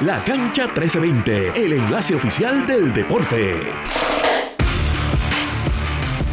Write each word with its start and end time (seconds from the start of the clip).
La 0.00 0.24
Cancha 0.24 0.64
1320, 0.64 1.64
el 1.64 1.74
enlace 1.74 2.16
oficial 2.16 2.66
del 2.66 2.92
deporte. 2.92 3.60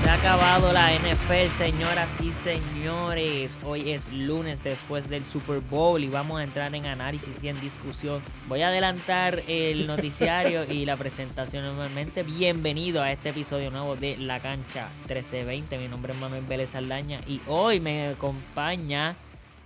Se 0.02 0.10
ha 0.10 0.16
acabado 0.16 0.74
la 0.74 0.92
NFL, 0.96 1.48
señoras 1.56 2.10
y 2.24 2.32
señores. 2.32 3.60
Hoy 3.64 3.92
es 3.92 4.12
lunes 4.16 4.64
después 4.64 5.10
del 5.10 5.24
Super 5.24 5.60
Bowl 5.60 6.04
y 6.04 6.10
vamos 6.10 6.40
a 6.40 6.44
entrar 6.44 6.74
en 6.74 6.88
análisis 6.88 7.44
y 7.44 7.50
en 7.50 7.62
discusión. 7.62 8.24
Voy 8.48 8.64
a 8.64 8.70
adelantar 8.70 9.44
el 9.48 9.86
noticiario 9.96 10.64
y 10.68 10.86
la 10.86 10.98
presentación 10.98 11.64
nuevamente. 11.64 12.24
Bienvenido 12.24 13.04
a 13.04 13.12
este 13.12 13.30
episodio 13.30 13.70
nuevo 13.70 13.96
de 13.96 14.18
La 14.18 14.40
Cancha 14.40 14.90
1320. 15.08 15.78
Mi 15.78 15.88
nombre 15.88 16.14
es 16.14 16.20
Manuel 16.20 16.44
Vélez 16.50 16.74
Aldaña 16.74 17.20
y 17.28 17.42
hoy 17.46 17.80
me 17.80 18.08
acompaña 18.08 19.16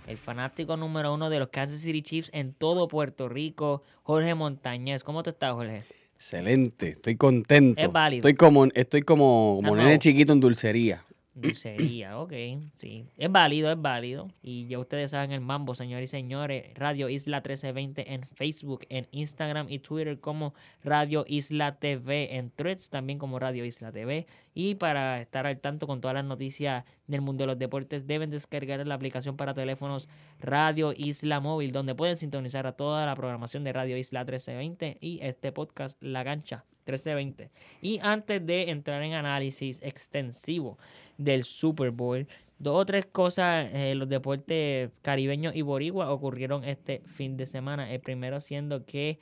el 0.06 0.16
fanático 0.16 0.76
número 0.76 1.12
uno 1.12 1.30
de 1.30 1.38
los 1.38 1.48
Kansas 1.48 1.80
City 1.80 2.02
Chiefs 2.02 2.30
en 2.32 2.52
todo 2.52 2.88
Puerto 2.88 3.28
Rico, 3.28 3.82
Jorge 4.02 4.34
Montañez. 4.34 5.02
¿Cómo 5.04 5.22
te 5.22 5.30
estás, 5.30 5.52
Jorge? 5.52 5.84
Excelente, 6.14 6.90
estoy 6.90 7.16
contento. 7.16 7.80
Es 7.80 7.92
válido. 7.92 8.20
Estoy 8.20 8.34
como, 8.34 8.64
estoy 8.66 9.02
como, 9.02 9.58
como 9.62 9.76
nene 9.76 9.98
chiquito 9.98 10.32
en 10.32 10.40
dulcería. 10.40 11.04
Dulcería, 11.36 12.18
ok, 12.18 12.32
sí. 12.78 13.04
Es 13.18 13.30
válido, 13.30 13.70
es 13.70 13.78
válido. 13.78 14.28
Y 14.42 14.68
ya 14.68 14.78
ustedes 14.78 15.10
saben 15.10 15.32
el 15.32 15.42
mambo, 15.42 15.74
señores 15.74 16.08
y 16.08 16.10
señores. 16.10 16.72
Radio 16.74 17.10
Isla 17.10 17.38
1320 17.38 18.14
en 18.14 18.22
Facebook, 18.26 18.86
en 18.88 19.06
Instagram 19.10 19.66
y 19.68 19.78
Twitter 19.80 20.18
como 20.18 20.54
Radio 20.82 21.26
Isla 21.28 21.78
TV, 21.78 22.36
en 22.36 22.50
Threads 22.50 22.88
también 22.88 23.18
como 23.18 23.38
Radio 23.38 23.66
Isla 23.66 23.92
TV. 23.92 24.26
Y 24.54 24.76
para 24.76 25.20
estar 25.20 25.46
al 25.46 25.60
tanto 25.60 25.86
con 25.86 26.00
todas 26.00 26.14
las 26.14 26.24
noticias 26.24 26.84
del 27.06 27.20
mundo 27.20 27.42
de 27.42 27.48
los 27.48 27.58
deportes, 27.58 28.06
deben 28.06 28.30
descargar 28.30 28.86
la 28.86 28.94
aplicación 28.94 29.36
para 29.36 29.52
teléfonos 29.52 30.08
Radio 30.40 30.94
Isla 30.96 31.40
Móvil, 31.40 31.70
donde 31.70 31.94
pueden 31.94 32.16
sintonizar 32.16 32.66
a 32.66 32.72
toda 32.72 33.04
la 33.04 33.14
programación 33.14 33.62
de 33.62 33.74
Radio 33.74 33.98
Isla 33.98 34.20
1320 34.20 34.96
y 35.02 35.18
este 35.20 35.52
podcast 35.52 36.02
La 36.02 36.22
Gancha 36.22 36.64
1320. 36.86 37.50
Y 37.82 37.98
antes 38.02 38.44
de 38.46 38.70
entrar 38.70 39.02
en 39.02 39.14
análisis 39.14 39.80
extensivo 39.82 40.78
del 41.18 41.44
Super 41.44 41.90
Bowl, 41.90 42.26
dos 42.58 42.76
o 42.76 42.86
tres 42.86 43.06
cosas 43.06 43.68
en 43.72 43.98
los 43.98 44.08
deportes 44.08 44.90
caribeños 45.02 45.54
y 45.54 45.62
boricua 45.62 46.10
ocurrieron 46.10 46.64
este 46.64 47.02
fin 47.06 47.36
de 47.36 47.46
semana. 47.46 47.92
El 47.92 48.00
primero 48.00 48.40
siendo 48.40 48.86
que 48.86 49.18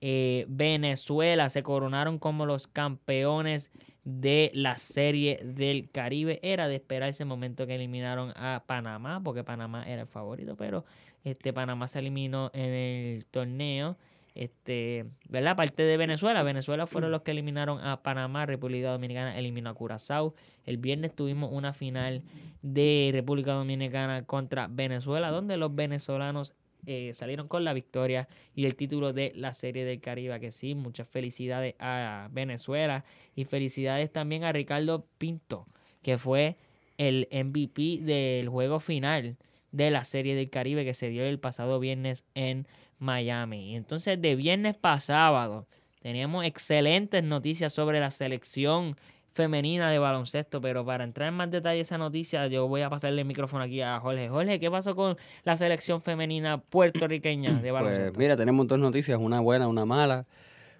eh, 0.00 0.44
Venezuela 0.48 1.48
se 1.48 1.62
coronaron 1.62 2.18
como 2.18 2.44
los 2.44 2.66
campeones 2.66 3.70
de 4.04 4.50
la 4.54 4.76
serie 4.76 5.40
del 5.42 5.90
Caribe. 5.90 6.40
Era 6.42 6.68
de 6.68 6.74
esperar 6.76 7.08
ese 7.08 7.24
momento 7.24 7.66
que 7.66 7.74
eliminaron 7.74 8.32
a 8.36 8.64
Panamá, 8.66 9.22
porque 9.22 9.44
Panamá 9.44 9.84
era 9.88 10.02
el 10.02 10.08
favorito, 10.08 10.56
pero 10.56 10.84
este 11.24 11.52
Panamá 11.52 11.88
se 11.88 12.00
eliminó 12.00 12.50
en 12.52 12.70
el 12.70 13.24
torneo. 13.26 13.96
Este, 14.34 15.04
¿verdad? 15.28 15.52
Aparte 15.52 15.84
de 15.84 15.96
Venezuela, 15.96 16.42
Venezuela 16.42 16.88
fueron 16.88 17.12
los 17.12 17.22
que 17.22 17.30
eliminaron 17.30 17.80
a 17.80 18.02
Panamá, 18.02 18.46
República 18.46 18.90
Dominicana 18.90 19.38
eliminó 19.38 19.70
a 19.70 19.74
Curazao. 19.74 20.34
El 20.66 20.78
viernes 20.78 21.14
tuvimos 21.14 21.52
una 21.52 21.72
final 21.72 22.22
de 22.62 23.10
República 23.12 23.52
Dominicana 23.52 24.24
contra 24.24 24.66
Venezuela, 24.66 25.30
donde 25.30 25.56
los 25.56 25.74
venezolanos 25.74 26.54
eh, 26.86 27.12
salieron 27.14 27.46
con 27.46 27.64
la 27.64 27.72
victoria 27.72 28.28
y 28.56 28.66
el 28.66 28.74
título 28.74 29.12
de 29.12 29.32
la 29.36 29.52
Serie 29.52 29.84
del 29.84 30.00
Caribe. 30.00 30.40
Que 30.40 30.50
sí, 30.50 30.74
muchas 30.74 31.08
felicidades 31.08 31.76
a 31.78 32.28
Venezuela 32.32 33.04
y 33.36 33.44
felicidades 33.44 34.12
también 34.12 34.42
a 34.42 34.52
Ricardo 34.52 35.06
Pinto, 35.16 35.68
que 36.02 36.18
fue 36.18 36.56
el 36.98 37.28
MVP 37.30 38.00
del 38.02 38.48
juego 38.48 38.80
final 38.80 39.36
de 39.74 39.90
la 39.90 40.04
Serie 40.04 40.36
del 40.36 40.50
Caribe 40.50 40.84
que 40.84 40.94
se 40.94 41.08
dio 41.08 41.24
el 41.24 41.40
pasado 41.40 41.80
viernes 41.80 42.24
en 42.34 42.68
Miami. 43.00 43.74
Entonces, 43.74 44.22
de 44.22 44.36
viernes 44.36 44.76
para 44.76 45.00
sábado, 45.00 45.66
teníamos 46.00 46.44
excelentes 46.44 47.24
noticias 47.24 47.72
sobre 47.72 47.98
la 47.98 48.12
selección 48.12 48.96
femenina 49.32 49.90
de 49.90 49.98
baloncesto, 49.98 50.60
pero 50.60 50.84
para 50.86 51.02
entrar 51.02 51.28
en 51.28 51.34
más 51.34 51.50
detalle 51.50 51.80
esa 51.80 51.98
noticia, 51.98 52.46
yo 52.46 52.68
voy 52.68 52.82
a 52.82 52.88
pasarle 52.88 53.22
el 53.22 53.26
micrófono 53.26 53.64
aquí 53.64 53.80
a 53.80 53.98
Jorge. 53.98 54.28
Jorge, 54.28 54.60
¿qué 54.60 54.70
pasó 54.70 54.94
con 54.94 55.16
la 55.42 55.56
selección 55.56 56.00
femenina 56.00 56.58
puertorriqueña 56.58 57.54
de 57.54 57.72
baloncesto? 57.72 58.12
Pues 58.12 58.18
mira, 58.18 58.36
tenemos 58.36 58.68
dos 58.68 58.78
noticias, 58.78 59.18
una 59.20 59.40
buena, 59.40 59.66
una 59.66 59.84
mala. 59.84 60.24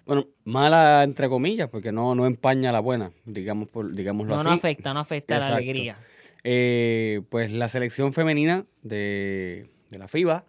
Bueno, 0.05 0.25
mala 0.45 1.03
entre 1.03 1.27
comillas, 1.27 1.67
porque 1.67 1.91
no, 1.91 2.15
no 2.15 2.25
empaña 2.25 2.71
la 2.71 2.79
buena, 2.79 3.11
digamos 3.25 3.67
por, 3.67 3.93
digámoslo 3.93 4.35
no, 4.35 4.39
así. 4.39 4.49
no 4.49 4.55
afecta, 4.55 4.93
no 4.93 4.99
afecta 5.01 5.37
la 5.37 5.47
alegría. 5.47 5.97
Eh, 6.47 7.21
pues 7.29 7.51
la 7.51 7.69
selección 7.69 8.13
femenina 8.13 8.65
de, 8.83 9.65
de 9.89 9.97
la 9.97 10.07
FIBA 10.07 10.43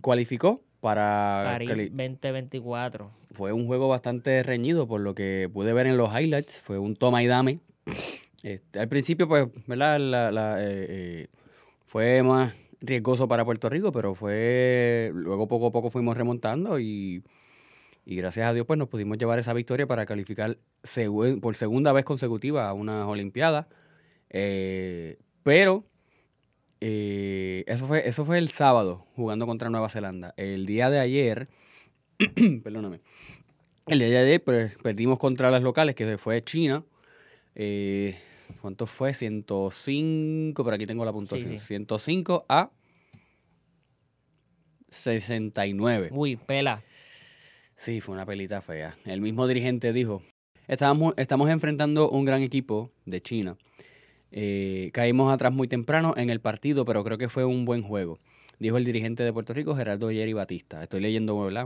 cualificó 0.00 0.62
para... 0.80 1.42
París 1.44 1.68
cali- 1.68 1.88
2024. 1.90 3.10
fue 3.32 3.52
un 3.52 3.66
juego 3.66 3.88
bastante 3.88 4.42
reñido, 4.42 4.88
por 4.88 5.02
lo 5.02 5.14
que 5.14 5.50
pude 5.52 5.74
ver 5.74 5.86
en 5.86 5.98
los 5.98 6.10
highlights. 6.18 6.60
Fue 6.62 6.78
un 6.78 6.96
toma 6.96 7.22
y 7.22 7.26
dame. 7.26 7.58
Este, 8.42 8.78
al 8.80 8.88
principio, 8.88 9.28
pues, 9.28 9.48
¿verdad? 9.66 10.00
La- 10.00 10.30
la, 10.32 10.62
eh, 10.62 10.86
eh, 10.88 11.26
fue 11.84 12.22
más 12.22 12.54
riesgoso 12.80 13.28
para 13.28 13.44
Puerto 13.44 13.68
Rico, 13.68 13.92
pero 13.92 14.14
fue. 14.14 15.10
Luego, 15.14 15.46
poco 15.46 15.66
a 15.66 15.72
poco, 15.72 15.90
fuimos 15.90 16.16
remontando 16.16 16.78
y, 16.80 17.22
y 18.06 18.16
gracias 18.16 18.46
a 18.48 18.54
Dios, 18.54 18.66
pues, 18.66 18.78
nos 18.78 18.88
pudimos 18.88 19.18
llevar 19.18 19.38
esa 19.38 19.52
victoria 19.52 19.86
para 19.86 20.06
calificar 20.06 20.56
por 21.42 21.54
segunda 21.54 21.92
vez 21.92 22.06
consecutiva 22.06 22.66
a 22.66 22.72
unas 22.72 23.06
Olimpiadas. 23.06 23.66
Eh, 24.30 25.18
pero. 25.44 25.84
eh, 26.80 27.64
eso, 27.68 27.86
fue, 27.86 28.08
eso 28.08 28.24
fue 28.26 28.38
el 28.38 28.48
sábado, 28.50 29.06
jugando 29.14 29.46
contra 29.46 29.70
Nueva 29.70 29.88
Zelanda. 29.88 30.34
El 30.36 30.66
día 30.66 30.90
de 30.90 30.98
ayer, 30.98 31.48
perdóname, 32.64 33.00
el 33.86 33.98
día 33.98 34.08
de 34.08 34.18
ayer 34.18 34.42
pues, 34.44 34.76
perdimos 34.78 35.18
contra 35.18 35.50
las 35.50 35.62
locales, 35.62 35.94
que 35.94 36.18
fue 36.18 36.42
China. 36.44 36.84
Eh, 37.54 38.16
¿Cuánto 38.60 38.86
fue? 38.86 39.14
105, 39.14 40.64
por 40.64 40.74
aquí 40.74 40.86
tengo 40.86 41.04
la 41.04 41.12
puntuación. 41.12 41.50
Sí, 41.50 41.58
sí. 41.58 41.66
105 41.66 42.46
a 42.48 42.70
69. 44.90 46.10
Uy, 46.12 46.36
pela. 46.36 46.82
Sí, 47.76 48.00
fue 48.00 48.14
una 48.14 48.26
pelita 48.26 48.62
fea. 48.62 48.96
El 49.04 49.20
mismo 49.20 49.46
dirigente 49.46 49.92
dijo, 49.92 50.22
estamos, 50.68 51.14
estamos 51.16 51.50
enfrentando 51.50 52.10
un 52.10 52.24
gran 52.24 52.42
equipo 52.42 52.90
de 53.04 53.20
China. 53.20 53.56
Eh, 54.36 54.90
caímos 54.92 55.32
atrás 55.32 55.52
muy 55.52 55.68
temprano 55.68 56.12
en 56.16 56.28
el 56.28 56.40
partido, 56.40 56.84
pero 56.84 57.04
creo 57.04 57.18
que 57.18 57.28
fue 57.28 57.44
un 57.44 57.64
buen 57.64 57.82
juego. 57.82 58.18
Dijo 58.58 58.76
el 58.76 58.84
dirigente 58.84 59.22
de 59.22 59.32
Puerto 59.32 59.54
Rico, 59.54 59.76
Gerardo 59.76 60.10
Yeri 60.10 60.32
Batista. 60.32 60.82
Estoy 60.82 61.00
leyendo. 61.00 61.36
Una, 61.36 61.64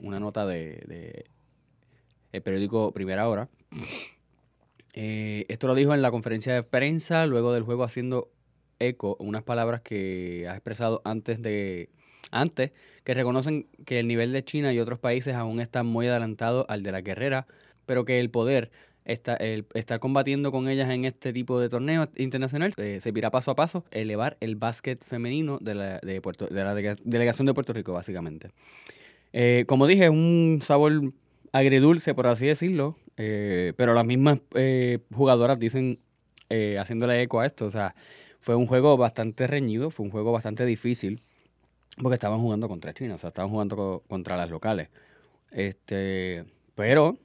una 0.00 0.20
nota 0.20 0.46
de, 0.46 0.84
de 0.86 1.24
el 2.30 2.42
periódico 2.42 2.92
Primera 2.92 3.28
Hora. 3.28 3.48
Eh, 4.94 5.46
esto 5.48 5.66
lo 5.66 5.74
dijo 5.74 5.94
en 5.94 6.02
la 6.02 6.12
conferencia 6.12 6.54
de 6.54 6.62
prensa, 6.62 7.26
luego 7.26 7.52
del 7.52 7.64
juego 7.64 7.82
haciendo 7.82 8.30
eco 8.78 9.16
unas 9.18 9.42
palabras 9.42 9.80
que 9.80 10.46
ha 10.48 10.52
expresado 10.52 11.02
antes 11.04 11.42
de 11.42 11.88
antes 12.30 12.72
que 13.04 13.14
reconocen 13.14 13.66
que 13.84 13.98
el 14.00 14.08
nivel 14.08 14.32
de 14.32 14.44
China 14.44 14.72
y 14.72 14.78
otros 14.78 14.98
países 14.98 15.34
aún 15.34 15.60
está 15.60 15.82
muy 15.82 16.06
adelantado 16.06 16.66
al 16.68 16.82
de 16.82 16.92
la 16.92 17.00
guerrera, 17.00 17.46
pero 17.84 18.04
que 18.04 18.20
el 18.20 18.30
poder 18.30 18.70
estar 19.06 20.00
combatiendo 20.00 20.50
con 20.52 20.68
ellas 20.68 20.90
en 20.90 21.04
este 21.04 21.32
tipo 21.32 21.60
de 21.60 21.68
torneos 21.68 22.08
internacionales 22.16 22.74
eh, 22.78 23.00
se 23.02 23.10
irá 23.10 23.30
paso 23.30 23.50
a 23.52 23.54
paso 23.54 23.84
elevar 23.90 24.36
el 24.40 24.56
básquet 24.56 25.02
femenino 25.04 25.58
de 25.60 25.74
la, 25.74 25.98
de 26.00 26.20
Puerto, 26.20 26.46
de 26.46 26.64
la 26.64 26.74
delega- 26.74 26.96
delegación 27.04 27.46
de 27.46 27.54
Puerto 27.54 27.72
Rico, 27.72 27.92
básicamente. 27.92 28.50
Eh, 29.32 29.64
como 29.68 29.86
dije, 29.86 30.04
es 30.04 30.10
un 30.10 30.60
sabor 30.64 31.12
agridulce, 31.52 32.14
por 32.14 32.26
así 32.26 32.46
decirlo, 32.46 32.96
eh, 33.16 33.72
pero 33.76 33.94
las 33.94 34.04
mismas 34.04 34.40
eh, 34.54 34.98
jugadoras 35.14 35.58
dicen, 35.58 35.98
haciéndole 36.78 37.22
eco 37.22 37.40
a 37.40 37.46
esto, 37.46 37.66
o 37.66 37.70
sea, 37.70 37.94
fue 38.40 38.54
un 38.54 38.66
juego 38.66 38.96
bastante 38.96 39.46
reñido, 39.46 39.90
fue 39.90 40.04
un 40.04 40.10
juego 40.12 40.32
bastante 40.32 40.64
difícil, 40.64 41.20
porque 42.00 42.14
estaban 42.14 42.40
jugando 42.40 42.68
contra 42.68 42.92
China, 42.92 43.14
o 43.14 43.18
sea, 43.18 43.28
estaban 43.28 43.50
jugando 43.50 43.76
co- 43.76 44.02
contra 44.08 44.36
las 44.36 44.50
locales. 44.50 44.88
Este, 45.50 46.44
pero 46.74 47.16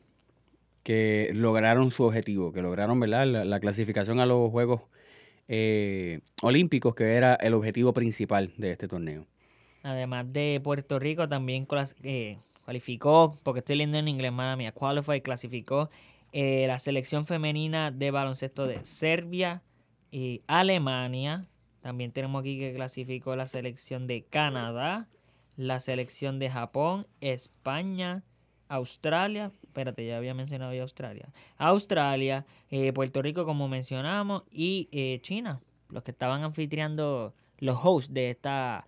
que 0.83 1.31
lograron 1.33 1.91
su 1.91 2.03
objetivo, 2.03 2.51
que 2.51 2.61
lograron 2.61 2.99
¿verdad? 2.99 3.25
La, 3.27 3.45
la 3.45 3.59
clasificación 3.59 4.19
a 4.19 4.25
los 4.25 4.49
Juegos 4.51 4.81
eh, 5.47 6.21
Olímpicos, 6.41 6.95
que 6.95 7.15
era 7.15 7.35
el 7.35 7.53
objetivo 7.53 7.93
principal 7.93 8.53
de 8.57 8.71
este 8.71 8.87
torneo. 8.87 9.25
Además 9.83 10.31
de 10.31 10.61
Puerto 10.63 10.97
Rico, 10.99 11.27
también 11.27 11.67
eh, 12.03 12.37
cualificó, 12.63 13.35
porque 13.43 13.59
estoy 13.59 13.75
leyendo 13.75 13.97
en 13.97 14.07
inglés, 14.07 14.31
mala 14.31 14.55
mía, 14.55 14.71
qualify, 14.71 15.21
clasificó 15.21 15.89
eh, 16.31 16.65
la 16.67 16.79
selección 16.79 17.25
femenina 17.25 17.91
de 17.91 18.11
baloncesto 18.11 18.65
de 18.65 18.83
Serbia 18.83 19.61
y 20.11 20.41
Alemania. 20.47 21.47
También 21.81 22.11
tenemos 22.11 22.41
aquí 22.41 22.57
que 22.57 22.73
clasificó 22.73 23.35
la 23.35 23.47
selección 23.47 24.07
de 24.07 24.23
Canadá, 24.23 25.09
la 25.57 25.81
selección 25.81 26.39
de 26.39 26.49
Japón, 26.49 27.07
España, 27.19 28.23
Australia. 28.69 29.51
Espérate, 29.71 30.06
ya 30.06 30.18
había 30.18 30.33
mencionado 30.33 30.73
ya 30.73 30.81
Australia. 30.81 31.29
Australia, 31.57 32.45
eh, 32.69 32.91
Puerto 32.91 33.21
Rico, 33.21 33.45
como 33.45 33.69
mencionamos, 33.69 34.44
y 34.51 34.89
eh, 34.91 35.19
China, 35.21 35.62
los 35.89 36.03
que 36.03 36.12
estaban 36.12 36.44
anfitriando 36.44 37.33
los 37.59 37.79
hosts 37.81 38.13
de 38.13 38.31
esta 38.31 38.85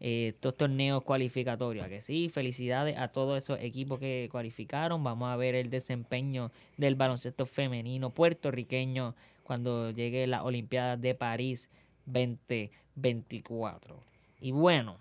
eh, 0.00 0.28
estos 0.28 0.56
torneos 0.56 1.02
cualificatorios. 1.02 1.84
¿a 1.84 1.90
Que 1.90 2.00
sí, 2.00 2.30
felicidades 2.30 2.96
a 2.96 3.08
todos 3.08 3.42
esos 3.42 3.60
equipos 3.60 3.98
que 3.98 4.30
cualificaron. 4.32 5.04
Vamos 5.04 5.28
a 5.28 5.36
ver 5.36 5.54
el 5.54 5.68
desempeño 5.68 6.50
del 6.78 6.94
baloncesto 6.94 7.44
femenino 7.44 8.08
puertorriqueño 8.08 9.14
cuando 9.42 9.90
llegue 9.90 10.26
la 10.26 10.44
Olimpiada 10.44 10.96
de 10.96 11.14
París 11.14 11.68
2024. 12.06 14.00
Y 14.40 14.50
bueno, 14.52 14.96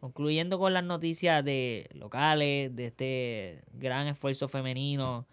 concluyendo 0.00 0.58
con 0.58 0.74
las 0.74 0.84
noticias 0.84 1.44
de 1.44 1.88
locales, 1.94 2.74
de 2.74 2.86
este 2.86 3.62
gran 3.74 4.06
esfuerzo 4.06 4.48
femenino 4.48 5.26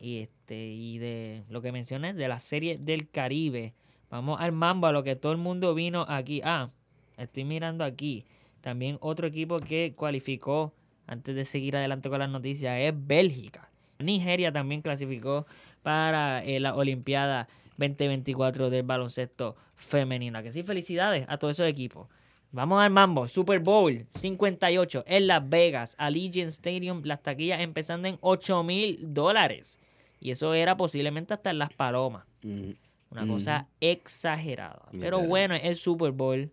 y 0.00 0.18
este 0.18 0.66
y 0.68 0.98
de 0.98 1.42
lo 1.48 1.62
que 1.62 1.72
mencioné 1.72 2.14
de 2.14 2.28
la 2.28 2.40
serie 2.40 2.78
del 2.78 3.08
Caribe. 3.08 3.74
Vamos 4.10 4.40
al 4.40 4.52
mambo, 4.52 4.86
a 4.86 4.92
lo 4.92 5.02
que 5.02 5.16
todo 5.16 5.32
el 5.32 5.38
mundo 5.38 5.74
vino 5.74 6.06
aquí. 6.08 6.40
Ah, 6.44 6.68
estoy 7.16 7.44
mirando 7.44 7.84
aquí. 7.84 8.24
También 8.60 8.98
otro 9.00 9.26
equipo 9.26 9.58
que 9.60 9.94
cualificó, 9.94 10.72
antes 11.06 11.34
de 11.34 11.44
seguir 11.44 11.76
adelante 11.76 12.08
con 12.08 12.18
las 12.18 12.30
noticias, 12.30 12.78
es 12.80 12.92
Bélgica. 12.94 13.68
Nigeria 13.98 14.52
también 14.52 14.82
clasificó 14.82 15.46
para 15.82 16.44
eh, 16.44 16.60
la 16.60 16.74
Olimpiada 16.74 17.48
2024 17.78 18.70
del 18.70 18.82
baloncesto 18.82 19.56
femenino. 19.76 20.42
Que 20.42 20.52
sí, 20.52 20.62
felicidades 20.62 21.26
a 21.28 21.38
todos 21.38 21.52
esos 21.52 21.68
equipos. 21.68 22.08
Vamos 22.56 22.80
al 22.80 22.88
mambo. 22.88 23.28
Super 23.28 23.60
Bowl 23.60 24.06
58 24.14 25.04
en 25.06 25.26
Las 25.26 25.46
Vegas, 25.46 25.94
Allegiant 25.98 26.48
Stadium. 26.48 27.02
Las 27.04 27.22
taquillas 27.22 27.60
empezando 27.60 28.08
en 28.08 28.16
8 28.22 28.62
mil 28.62 28.98
dólares. 29.12 29.78
Y 30.20 30.30
eso 30.30 30.54
era 30.54 30.74
posiblemente 30.74 31.34
hasta 31.34 31.50
en 31.50 31.58
Las 31.58 31.70
Palomas. 31.74 32.24
Ujú. 32.42 32.74
Una 33.10 33.26
cosa 33.26 33.68
exagerada. 33.78 34.86
Pero 34.98 35.20
bueno, 35.20 35.54
es 35.54 35.64
el 35.64 35.76
Super 35.76 36.12
Bowl, 36.12 36.50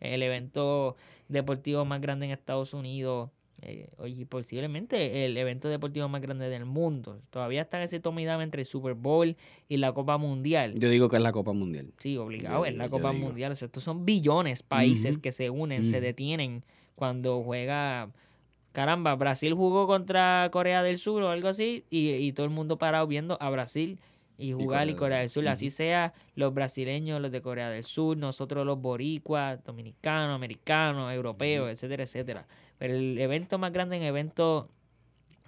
el 0.00 0.22
evento 0.24 0.96
deportivo 1.28 1.84
más 1.84 2.00
grande 2.00 2.26
en 2.26 2.32
Estados 2.32 2.74
Unidos. 2.74 3.30
Eh, 3.62 3.88
oye, 3.98 4.26
posiblemente 4.26 5.24
el 5.24 5.36
evento 5.36 5.68
deportivo 5.68 6.08
más 6.08 6.20
grande 6.20 6.48
del 6.48 6.64
mundo. 6.64 7.20
Todavía 7.30 7.62
está 7.62 7.78
en 7.78 7.84
ese 7.84 8.00
toma 8.00 8.20
y 8.20 8.24
dame 8.24 8.44
entre 8.44 8.62
el 8.62 8.66
Super 8.66 8.94
Bowl 8.94 9.36
y 9.68 9.76
la 9.78 9.92
Copa 9.92 10.18
Mundial. 10.18 10.74
Yo 10.78 10.88
digo 10.90 11.08
que 11.08 11.16
es 11.16 11.22
la 11.22 11.32
Copa 11.32 11.52
Mundial. 11.52 11.92
Sí, 11.98 12.16
obligado, 12.16 12.60
Yo- 12.60 12.66
es 12.66 12.76
la 12.76 12.88
Copa 12.88 13.12
digo. 13.12 13.26
Mundial. 13.26 13.52
O 13.52 13.56
sea, 13.56 13.66
estos 13.66 13.82
son 13.84 14.04
billones 14.04 14.62
países 14.62 15.14
Ujú. 15.14 15.22
que 15.22 15.32
se 15.32 15.50
unen, 15.50 15.84
se 15.84 16.00
detienen 16.00 16.62
cuando 16.94 17.42
juega. 17.42 18.10
Caramba, 18.72 19.14
Brasil 19.14 19.54
jugó 19.54 19.86
contra 19.86 20.48
Corea 20.50 20.82
del 20.82 20.98
Sur 20.98 21.22
o 21.22 21.30
algo 21.30 21.46
así, 21.48 21.84
y, 21.90 22.10
y 22.10 22.32
todo 22.32 22.44
el 22.44 22.50
mundo 22.52 22.76
parado 22.76 23.06
viendo 23.06 23.38
a 23.40 23.48
Brasil 23.50 23.98
y 24.36 24.52
jugar 24.52 24.88
y 24.88 24.92
Corea 24.92 24.98
Corea 24.98 25.18
del. 25.20 25.28
Sur. 25.28 25.46
Así 25.48 25.70
sea 25.70 26.12
los 26.34 26.52
brasileños, 26.52 27.20
los 27.20 27.30
de 27.30 27.40
Corea 27.40 27.70
del 27.70 27.82
Sur, 27.82 28.16
nosotros 28.16 28.66
los 28.66 28.80
boricuas, 28.80 29.62
dominicanos, 29.64 30.34
americanos, 30.34 31.12
europeos, 31.12 31.70
etcétera, 31.70 32.02
etcétera. 32.04 32.46
Pero 32.78 32.94
el 32.94 33.18
evento 33.18 33.58
más 33.58 33.72
grande 33.72 33.96
en 33.96 34.02
evento 34.02 34.68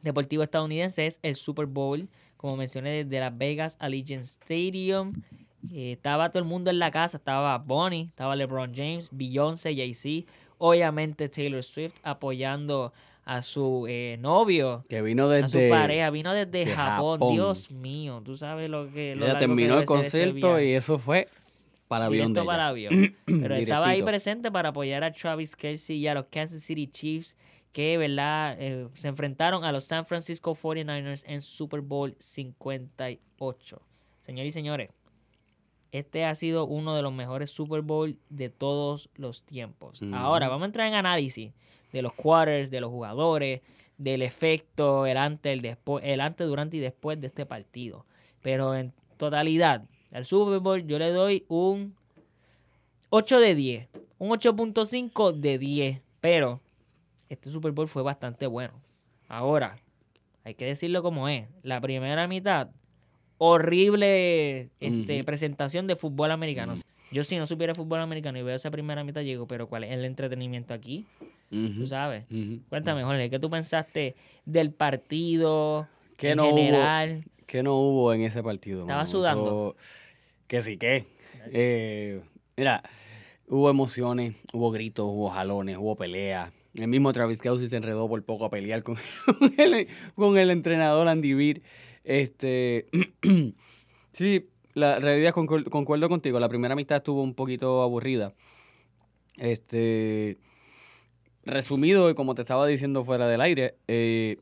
deportivo 0.03 0.43
estadounidense 0.43 1.07
es 1.07 1.19
el 1.23 1.35
Super 1.35 1.67
Bowl, 1.67 2.09
como 2.37 2.57
mencioné, 2.57 3.05
desde 3.05 3.21
Las 3.21 3.37
Vegas 3.37 3.77
Allegiant 3.81 4.25
Stadium. 4.25 5.15
Eh, 5.73 5.93
estaba 5.93 6.31
todo 6.31 6.39
el 6.43 6.49
mundo 6.49 6.71
en 6.71 6.79
la 6.79 6.91
casa, 6.91 7.17
estaba 7.17 7.59
Bonnie, 7.59 8.05
estaba 8.05 8.37
LeBron 8.37 8.73
James, 8.75 9.09
Beyoncé, 9.11 9.75
Jay-Z, 9.75 10.31
obviamente 10.59 11.29
Taylor 11.29 11.63
Swift 11.63 11.95
apoyando 12.05 12.93
a 13.27 13.43
su 13.43 13.87
eh, 13.89 14.17
novio, 14.21 14.85
Que 14.89 15.03
vino 15.03 15.29
a 15.29 15.49
su 15.49 15.59
desde... 15.59 15.69
pareja, 15.69 16.11
vino 16.11 16.33
desde 16.33 16.47
de 16.47 16.67
Japón. 16.67 17.19
Japón. 17.19 17.33
Dios 17.35 17.73
mío, 17.73 18.23
tú 18.25 18.37
sabes 18.37 18.71
lo 18.71 18.91
que... 18.93 19.17
Lo 19.17 19.25
Ella 19.25 19.35
que 19.35 19.41
terminó 19.41 19.81
el 19.81 19.85
concierto 19.85 20.61
y 20.61 20.73
eso 20.73 21.01
fue 21.01 21.29
para 21.89 22.07
avión 22.07 22.33
de 22.33 22.41
Directo 22.41 22.47
para 22.47 22.69
avión. 22.69 23.17
Pero 23.27 23.57
estaba 23.57 23.89
ahí 23.89 24.03
presente 24.03 24.51
para 24.53 24.69
apoyar 24.69 25.03
a 25.03 25.13
Travis 25.13 25.57
Kelsey 25.57 25.97
y 25.97 26.07
a 26.07 26.15
los 26.15 26.27
Kansas 26.27 26.63
City 26.63 26.87
Chiefs 26.87 27.37
que, 27.73 27.99
¿verdad? 27.99 28.57
Eh, 28.61 28.89
se 28.95 29.09
enfrentaron 29.09 29.65
a 29.65 29.73
los 29.73 29.85
San 29.85 30.07
Francisco 30.07 30.55
49ers 30.55 31.25
en 31.27 31.43
Super 31.43 31.81
Bowl 31.81 32.15
58. 32.21 33.83
Señores 34.25 34.49
y 34.49 34.53
señores, 34.53 34.91
este 35.91 36.25
ha 36.25 36.35
sido 36.37 36.67
uno 36.67 36.95
de 36.95 37.03
los 37.03 37.13
mejores 37.13 37.51
Super 37.51 37.83
Bowl 37.83 38.19
de 38.31 38.51
todos 38.51 39.11
los 39.17 39.43
tiempos. 39.43 40.01
Ahora, 40.13 40.49
vamos 40.49 40.63
a 40.63 40.67
entrar 40.67 40.87
en 40.87 40.95
análisis 40.95 41.53
de 41.97 42.03
los 42.03 42.13
quarters, 42.13 42.71
de 42.71 42.81
los 42.81 42.91
jugadores, 42.91 43.63
del 43.97 44.21
efecto, 44.21 45.07
el 45.07 45.17
antes, 45.17 45.53
el 45.53 45.63
después, 45.63 46.05
el 46.05 46.21
antes, 46.21 46.47
durante 46.47 46.77
y 46.77 46.81
después 46.81 47.19
de 47.21 47.29
este 47.29 47.47
partido. 47.47 48.05
Pero 48.43 48.75
en 48.75 48.93
totalidad, 49.17 49.85
al 50.13 50.27
Super 50.27 50.61
Bowl 50.61 50.87
yo 50.87 50.99
le 50.99 51.11
doy 51.11 51.45
un 51.49 51.95
8 53.09 53.41
de 53.41 53.55
10. 53.55 53.89
Un 54.19 54.29
8.5 54.31 55.33
de 55.33 55.59
10. 55.59 56.01
Pero 56.21 56.61
este 57.31 57.51
Super 57.51 57.73
Bowl 57.73 57.89
fue 57.89 58.03
bastante 58.03 58.47
bueno. 58.47 58.75
Ahora, 59.29 59.79
hay 60.45 60.55
que 60.55 60.67
decirlo 60.67 61.03
como 61.03 61.29
es. 61.29 61.49
La 61.63 61.81
primera 61.81 62.29
mitad, 62.29 62.69
horrible 63.39 64.71
este, 64.81 65.25
presentación 65.25 65.87
de 65.87 65.97
fútbol 65.97 66.31
americano. 66.31 66.75
Ujú. 66.75 66.83
Yo 67.11 67.25
si 67.25 67.39
no 67.39 67.47
supiera 67.47 67.75
fútbol 67.75 68.01
americano 68.01 68.39
y 68.39 68.43
veo 68.43 68.57
esa 68.57 68.71
primera 68.71 69.03
mitad, 69.05 69.23
digo, 69.23 69.47
pero 69.47 69.69
¿cuál 69.69 69.85
es 69.85 69.93
el 69.93 70.05
entretenimiento 70.05 70.75
aquí? 70.75 71.07
Tú 71.51 71.87
sabes. 71.87 72.25
Cuéntame, 72.69 73.05
Jorge, 73.05 73.31
¿qué 73.31 73.39
tú 73.39 73.49
pensaste 73.49 74.17
del 74.45 74.73
partido 74.73 75.89
¿Qué 76.17 76.31
en 76.31 76.37
no 76.39 76.49
hubo? 76.49 76.57
general? 76.57 77.25
¿Qué 77.47 77.63
no 77.63 77.77
hubo 77.77 78.13
en 78.13 78.23
ese 78.23 78.43
partido? 78.43 78.81
Estaba 78.81 78.99
mano? 79.03 79.11
sudando. 79.11 79.77
Eso- 79.79 79.87
Que 80.49 80.63
sí, 80.63 80.77
que. 80.77 81.07
Eh, 81.53 82.21
mira, 82.57 82.83
hubo 83.49 83.71
emociones, 83.71 84.35
hubo 84.53 84.71
gritos, 84.73 85.07
hubo 85.09 85.29
jalones, 85.31 85.77
hubo 85.79 85.95
peleas. 85.97 86.53
El 86.75 86.89
mismo 86.89 87.13
Travis 87.13 87.41
Kelsey 87.41 87.69
se 87.69 87.77
enredó 87.77 88.09
por 88.09 88.23
poco 88.25 88.45
a 88.45 88.51
pelear 88.51 88.83
con, 88.83 88.97
el, 89.59 89.87
con 90.15 90.37
el 90.37 90.51
entrenador 90.51 91.07
Andy 91.09 91.33
Reid. 91.35 91.59
Este, 92.05 92.87
sí, 94.13 94.49
la 94.75 94.99
realidad 94.99 95.33
concuer- 95.33 95.69
concuerdo 95.71 96.09
contigo. 96.09 96.39
La 96.41 96.49
primera 96.49 96.75
mitad 96.75 96.97
estuvo 96.99 97.23
un 97.23 97.35
poquito 97.35 97.83
aburrida. 97.83 98.35
Este, 99.39 100.39
resumido, 101.47 102.11
y 102.11 102.15
como 102.15 102.35
te 102.35 102.43
estaba 102.43 102.67
diciendo 102.67 103.05
fuera 103.05 103.27
del 103.29 103.41
aire, 103.41 103.77
eh, 103.89 104.39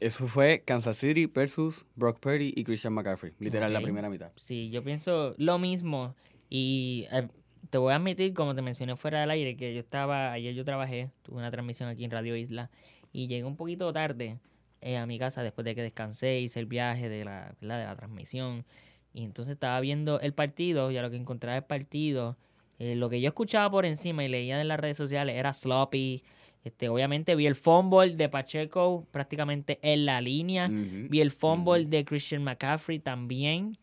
eso 0.00 0.28
fue 0.28 0.62
Kansas 0.64 0.98
City 0.98 1.26
versus 1.26 1.86
Brock 1.94 2.20
Purdy 2.20 2.52
y 2.54 2.64
Christian 2.64 2.92
McCaffrey. 2.92 3.32
Literal, 3.38 3.72
la 3.72 3.80
primera 3.80 4.08
mitad. 4.10 4.30
Sí, 4.36 4.70
yo 4.70 4.82
pienso 4.84 5.34
lo 5.38 5.58
mismo. 5.58 6.14
Y 6.50 7.06
eh, 7.10 7.28
te 7.70 7.78
voy 7.78 7.92
a 7.92 7.96
admitir, 7.96 8.34
como 8.34 8.54
te 8.54 8.62
mencioné 8.62 8.96
fuera 8.96 9.20
del 9.20 9.30
aire, 9.30 9.56
que 9.56 9.74
yo 9.74 9.80
estaba, 9.80 10.32
ayer 10.32 10.54
yo 10.54 10.64
trabajé, 10.64 11.10
tuve 11.22 11.38
una 11.38 11.50
transmisión 11.50 11.88
aquí 11.88 12.04
en 12.04 12.10
Radio 12.10 12.36
Isla, 12.36 12.70
y 13.12 13.26
llegué 13.26 13.44
un 13.44 13.56
poquito 13.56 13.92
tarde 13.92 14.38
eh, 14.80 14.96
a 14.96 15.06
mi 15.06 15.18
casa 15.18 15.42
después 15.42 15.64
de 15.64 15.74
que 15.74 15.82
descansé, 15.82 16.40
hice 16.40 16.60
el 16.60 16.66
viaje 16.66 17.08
de 17.08 17.24
la, 17.24 17.54
¿verdad? 17.60 17.78
de 17.80 17.84
la 17.84 17.96
transmisión. 17.96 18.64
Y 19.12 19.24
entonces 19.24 19.54
estaba 19.54 19.80
viendo 19.80 20.20
el 20.20 20.32
partido, 20.32 20.90
y 20.90 20.96
a 20.96 21.02
lo 21.02 21.10
que 21.10 21.16
encontraba 21.16 21.56
el 21.56 21.64
partido, 21.64 22.36
eh, 22.78 22.94
lo 22.94 23.10
que 23.10 23.20
yo 23.20 23.28
escuchaba 23.28 23.70
por 23.70 23.84
encima 23.84 24.24
y 24.24 24.28
leía 24.28 24.60
en 24.60 24.68
las 24.68 24.78
redes 24.78 24.96
sociales 24.96 25.36
era 25.36 25.52
sloppy. 25.52 26.22
Este, 26.64 26.88
obviamente 26.88 27.34
vi 27.36 27.46
el 27.46 27.54
fumble 27.54 28.14
de 28.16 28.28
Pacheco 28.28 29.06
prácticamente 29.10 29.78
en 29.82 30.04
la 30.06 30.20
línea. 30.20 30.68
Vi 30.70 31.20
el 31.20 31.30
fumble 31.30 31.84
de 31.86 32.04
Christian 32.04 32.42
McCaffrey 32.44 32.98
también. 32.98 33.78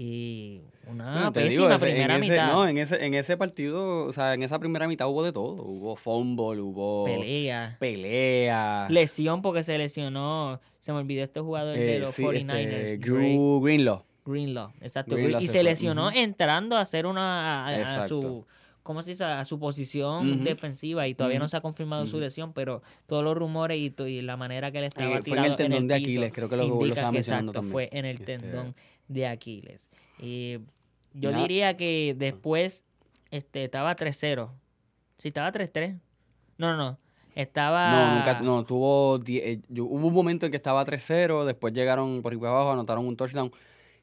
Y 0.00 0.60
una 0.86 1.24
No, 1.24 1.32
pésima 1.32 1.50
digo, 1.50 1.68
ese- 1.74 1.84
primera 1.86 2.14
en 2.16 2.22
ese, 2.22 2.30
mitad. 2.32 2.52
No, 2.52 2.68
en 2.68 2.78
ese, 2.78 3.04
en 3.04 3.14
ese 3.14 3.36
partido, 3.36 4.04
o 4.04 4.12
sea, 4.12 4.34
en 4.34 4.44
esa 4.44 4.60
primera 4.60 4.86
mitad 4.86 5.08
hubo 5.08 5.24
de 5.24 5.32
todo. 5.32 5.54
Hubo 5.60 5.96
fumble, 5.96 6.60
hubo 6.60 7.04
pelea. 7.04 7.76
pelea. 7.80 8.86
Lesión 8.90 9.42
porque 9.42 9.64
se 9.64 9.76
lesionó. 9.76 10.60
Se 10.78 10.92
me 10.92 10.98
olvidó 11.00 11.24
este 11.24 11.40
jugador 11.40 11.76
de 11.76 11.96
eh, 11.96 11.98
los 11.98 12.14
sí, 12.14 12.22
49ers. 12.22 12.58
este, 12.58 12.98
Drew 12.98 13.60
Greenlaw. 13.60 14.04
Greenlaw. 14.24 14.70
Exacto. 14.80 15.16
Greenlaw 15.16 15.40
y 15.42 15.48
se 15.48 15.64
lesionó 15.64 16.12
entrando 16.12 16.76
a 16.76 16.80
hacer 16.82 17.04
una. 17.06 17.64
A, 17.64 17.68
a 17.68 17.78
Exacto. 17.80 18.20
su. 18.22 18.46
¿Cómo 18.88 19.02
se 19.02 19.10
dice? 19.10 19.22
A 19.22 19.44
su 19.44 19.58
posición 19.58 20.32
Ujú. 20.32 20.44
defensiva 20.44 21.06
y 21.06 21.14
todavía 21.14 21.38
no 21.38 21.44
Ujú. 21.44 21.50
se 21.50 21.56
ha 21.58 21.60
confirmado 21.60 22.06
su 22.06 22.16
Ujú. 22.16 22.20
lesión, 22.22 22.54
pero 22.54 22.80
todos 23.06 23.22
los 23.22 23.36
rumores 23.36 23.76
y, 23.76 23.94
y 24.04 24.22
la 24.22 24.38
manera 24.38 24.72
que 24.72 24.78
él 24.78 24.84
estaba 24.84 25.08
Eh, 25.10 25.12
fue 25.16 25.22
tirado 25.24 25.44
en 25.44 25.50
el 25.50 25.56
tendón 25.58 25.88
de 25.88 25.94
piso 25.96 26.06
Aquiles, 26.08 26.32
creo 26.32 26.48
que 26.48 26.56
lo, 26.56 26.62
lo 26.62 26.68
indica 26.72 26.88
estaba 26.94 27.12
que 27.12 27.18
exacto, 27.18 27.52
también. 27.52 27.70
fue 27.72 27.88
en 27.92 28.04
el 28.06 28.14
Este, 28.16 28.38
tendón 28.38 28.74
de 29.08 29.26
Aquiles. 29.26 29.90
Y 30.18 30.56
yo 31.12 31.30
Nada. 31.32 31.42
diría 31.42 31.76
que 31.76 32.16
después 32.18 32.86
este, 33.30 33.64
estaba 33.64 33.94
3-0. 33.94 34.48
Sí, 35.18 35.28
estaba 35.28 35.52
3-3. 35.52 35.98
No, 36.56 36.74
no, 36.74 36.76
no. 36.78 36.98
Estaba. 37.34 37.90
No, 37.92 38.14
nunca, 38.16 38.40
no, 38.40 38.64
tuvo, 38.64 39.20
eh, 39.26 39.60
yo- 39.68 39.84
hubo 39.84 40.06
un 40.06 40.14
momento 40.14 40.46
en 40.46 40.50
que 40.50 40.56
estaba 40.56 40.82
3-0, 40.86 41.44
después 41.44 41.74
llegaron 41.74 42.22
por 42.22 42.32
ahí 42.32 42.38
abajo, 42.38 42.72
anotaron 42.72 43.06
un 43.06 43.18
touchdown. 43.18 43.52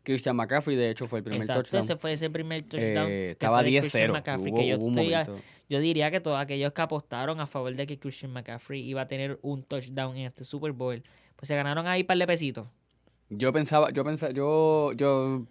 Christian 0.06 0.36
McCaffrey, 0.38 0.78
de 0.78 0.90
hecho, 0.90 1.08
fue 1.08 1.20
el 1.20 1.24
primer 1.26 1.42
Exacto, 1.42 1.64
touchdown. 1.64 1.84
ese 1.84 1.96
fue 1.98 2.14
ese 2.14 2.30
primer 2.30 2.62
touchdown. 2.64 3.08
Eh, 3.10 3.26
que 3.26 3.32
estaba 3.32 3.60
fue 3.62 3.72
de 3.72 3.80
Christian 3.82 4.12
10-0. 4.12 4.14
McCaffrey, 4.14 4.52
Hubo, 4.54 4.58
que 4.94 5.10
yo, 5.10 5.38
yo 5.68 5.80
diría 5.80 6.12
que 6.12 6.20
todos 6.22 6.40
aquellos 6.40 6.72
que 6.72 6.82
apostaron 6.82 7.40
a 7.42 7.48
favor 7.48 7.76
de 7.76 7.86
que 7.88 8.00
Christian 8.00 8.32
McCaffrey 8.32 8.82
iba 8.88 9.02
a 9.02 9.08
tener 9.08 9.40
un 9.42 9.64
touchdown 9.64 10.16
en 10.16 10.28
este 10.28 10.44
Super 10.46 10.72
Bowl, 10.72 11.04
pues 11.36 11.48
se 11.48 11.56
ganaron 11.56 11.88
ahí 11.88 12.04
par 12.04 12.18
de 12.18 12.28
pesitos. 12.28 12.68
Yo 13.30 13.52
pensaba, 13.52 13.90
yo 13.92 14.04
pensaba, 14.04 14.32
yo, 14.32 14.94
yo, 14.94 15.46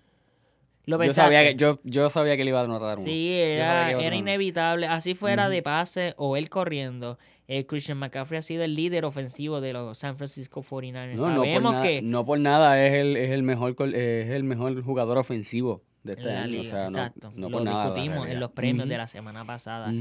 Lo 0.87 1.05
yo 1.05 1.13
sabía 1.13 1.43
que, 1.43 1.57
yo, 1.57 1.81
yo 1.83 2.09
sabía 2.09 2.37
que 2.37 2.45
le 2.45 2.51
iba 2.51 2.61
a 2.61 2.65
anotar 2.65 2.99
uno. 2.99 3.05
Sí, 3.05 3.33
era, 3.33 3.91
era 3.91 4.15
inevitable. 4.15 4.87
Así 4.87 5.15
fuera 5.15 5.49
de 5.49 5.61
pase 5.63 6.15
o 6.17 6.37
él 6.37 6.49
corriendo, 6.49 7.19
eh, 7.49 7.67
Christian 7.67 7.99
McCaffrey 7.99 8.39
ha 8.39 8.43
sido 8.43 8.65
el 8.65 8.75
líder 8.75 9.05
ofensivo 9.05 9.61
de 9.61 9.73
los 9.73 9.99
San 9.99 10.17
Francisco 10.17 10.63
49ers. 10.63 11.15
No, 11.17 11.29
no 11.29 11.37
por, 11.37 11.45
Sabemos 11.47 11.73
na- 11.75 11.83
que 11.83 12.03
no 12.03 12.25
por 12.25 12.39
nada 12.41 12.87
es 12.87 12.95
el, 12.95 13.17
es 13.17 13.31
el 13.31 13.43
mejor 13.43 13.75
es 13.95 14.31
el 14.31 14.45
mejor 14.45 14.83
jugador 14.83 15.19
ofensivo 15.19 15.83
de 16.03 16.13
este 16.13 16.25
la 16.25 16.43
año. 16.45 16.63
liga, 16.63 16.63
o 16.63 16.65
sea, 16.73 16.83
no- 16.85 16.89
exacto, 16.91 17.33
no, 17.37 17.49
lo 17.49 17.57
por 17.59 17.65
nada, 17.65 17.85
discutimos 17.87 18.29
en 18.29 18.41
los 18.41 18.51
premios 18.53 18.89
de 18.89 18.97
la 18.99 19.07
semana 19.07 19.45
pasada. 19.45 19.93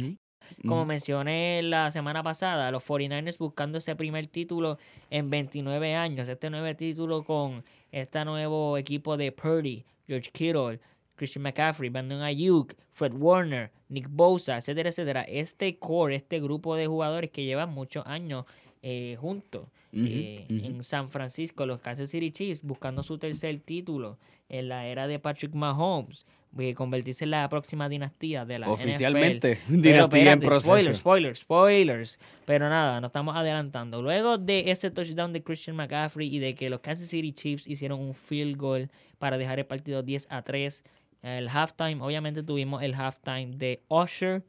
Como 0.68 0.86
mencioné 0.86 1.62
la 1.64 1.90
semana 1.92 2.22
pasada, 2.22 2.70
los 2.70 2.84
49ers 2.84 3.38
buscando 3.38 3.78
ese 3.78 3.96
primer 3.96 4.28
título 4.28 4.78
en 5.10 5.30
29 5.30 5.96
años. 5.96 6.28
Este 6.28 6.50
nuevo 6.50 6.76
título 6.76 7.24
con 7.24 7.64
este 7.92 8.24
nuevo 8.26 8.78
equipo 8.78 9.16
de 9.18 9.32
Purdy, 9.32 9.86
George 10.06 10.30
Kittle, 10.32 10.80
Christian 11.16 11.44
McCaffrey, 11.44 11.90
Brandon 11.90 12.22
Ayuk, 12.22 12.74
Fred 12.92 13.14
Warner, 13.14 13.72
Nick 13.90 14.08
Bosa, 14.10 14.58
etcétera, 14.58 14.90
etcétera. 14.90 15.22
Este 15.24 15.78
core, 15.78 16.16
este 16.16 16.40
grupo 16.40 16.76
de 16.76 16.88
jugadores 16.88 17.32
que 17.32 17.44
llevan 17.44 17.70
muchos 17.70 18.06
años 18.06 18.46
eh, 18.82 19.18
juntos 19.20 19.68
eh, 19.94 20.46
en 20.50 20.84
San 20.84 21.08
Francisco, 21.08 21.66
los 21.66 21.80
Kansas 21.80 22.10
City 22.10 22.32
Chiefs 22.32 22.62
buscando 22.64 23.04
su 23.04 23.18
tercer 23.18 23.60
título 23.60 24.18
en 24.50 24.68
la 24.68 24.88
era 24.88 25.08
de 25.08 25.20
Patrick 25.20 25.54
Mahomes, 25.54 26.26
eh, 26.58 26.74
convertirse 26.74 27.24
en 27.24 27.32
la 27.32 27.48
próxima 27.48 27.88
dinastía 27.88 28.44
de 28.46 28.60
la 28.60 28.68
NFL. 28.68 28.90
Oficialmente, 28.90 29.60
Pero 29.68 29.82
dinastía 29.82 30.34
en 30.34 30.40
proceso. 30.40 30.64
spoilers, 30.64 30.98
spoilers, 30.98 31.40
spoilers. 31.40 32.20
Pero 32.46 32.70
nada, 32.70 33.00
nos 33.00 33.10
estamos 33.10 33.36
adelantando. 33.36 34.02
Luego 34.02 34.38
de 34.38 34.70
ese 34.72 34.92
touchdown 34.92 35.32
de 35.32 35.44
Christian 35.44 35.76
McCaffrey 35.76 36.36
y 36.36 36.40
de 36.40 36.54
que 36.54 36.70
los 36.70 36.82
Kansas 36.82 37.10
City 37.10 37.32
Chiefs 37.32 37.68
hicieron 37.68 38.00
un 38.00 38.14
field 38.14 38.58
goal 38.58 38.90
para 39.18 39.38
dejar 39.38 39.60
el 39.60 39.66
partido 39.66 40.04
10 40.04 40.28
a 40.30 40.42
3, 40.42 40.84
el 41.24 41.48
halftime, 41.50 42.02
obviamente 42.02 42.44
tuvimos 42.44 42.84
el 42.84 42.94
halftime 42.94 43.56
de 43.56 43.82
Usher, 43.88 44.44